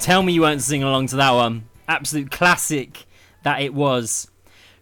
Tell 0.00 0.22
me 0.22 0.32
you 0.32 0.40
weren't 0.40 0.62
singing 0.62 0.86
along 0.86 1.08
to 1.08 1.16
that 1.16 1.32
one. 1.32 1.68
Absolute 1.86 2.30
classic 2.30 3.04
that 3.42 3.60
it 3.60 3.74
was. 3.74 4.30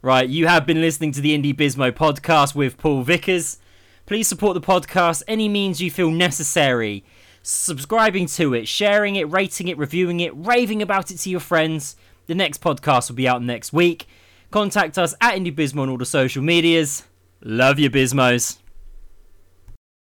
Right, 0.00 0.28
you 0.28 0.46
have 0.46 0.64
been 0.64 0.80
listening 0.80 1.10
to 1.10 1.20
the 1.20 1.36
Indie 1.36 1.56
Biz 1.56 1.76
Mo 1.76 1.90
podcast 1.90 2.54
with 2.54 2.78
Paul 2.78 3.02
Viccars. 3.02 3.58
Please 4.06 4.28
support 4.28 4.54
the 4.54 4.60
podcast 4.60 5.24
any 5.26 5.48
means 5.48 5.82
you 5.82 5.90
feel 5.90 6.12
necessary. 6.12 7.04
Subscribing 7.42 8.26
to 8.26 8.54
it, 8.54 8.68
sharing 8.68 9.16
it, 9.16 9.28
rating 9.28 9.66
it, 9.66 9.76
reviewing 9.76 10.20
it, 10.20 10.30
raving 10.36 10.82
about 10.82 11.10
it 11.10 11.18
to 11.18 11.30
your 11.30 11.40
friends. 11.40 11.96
The 12.28 12.36
next 12.36 12.60
podcast 12.60 13.08
will 13.08 13.16
be 13.16 13.26
out 13.26 13.42
next 13.42 13.72
week. 13.72 14.06
Contact 14.52 14.96
us 14.98 15.16
at 15.20 15.34
Indie 15.34 15.54
Biz 15.54 15.74
Mo 15.74 15.82
on 15.82 15.88
all 15.88 15.98
the 15.98 16.06
social 16.06 16.44
medias. 16.44 17.02
Love 17.42 17.80
you, 17.80 17.90
Bismos. 17.90 18.58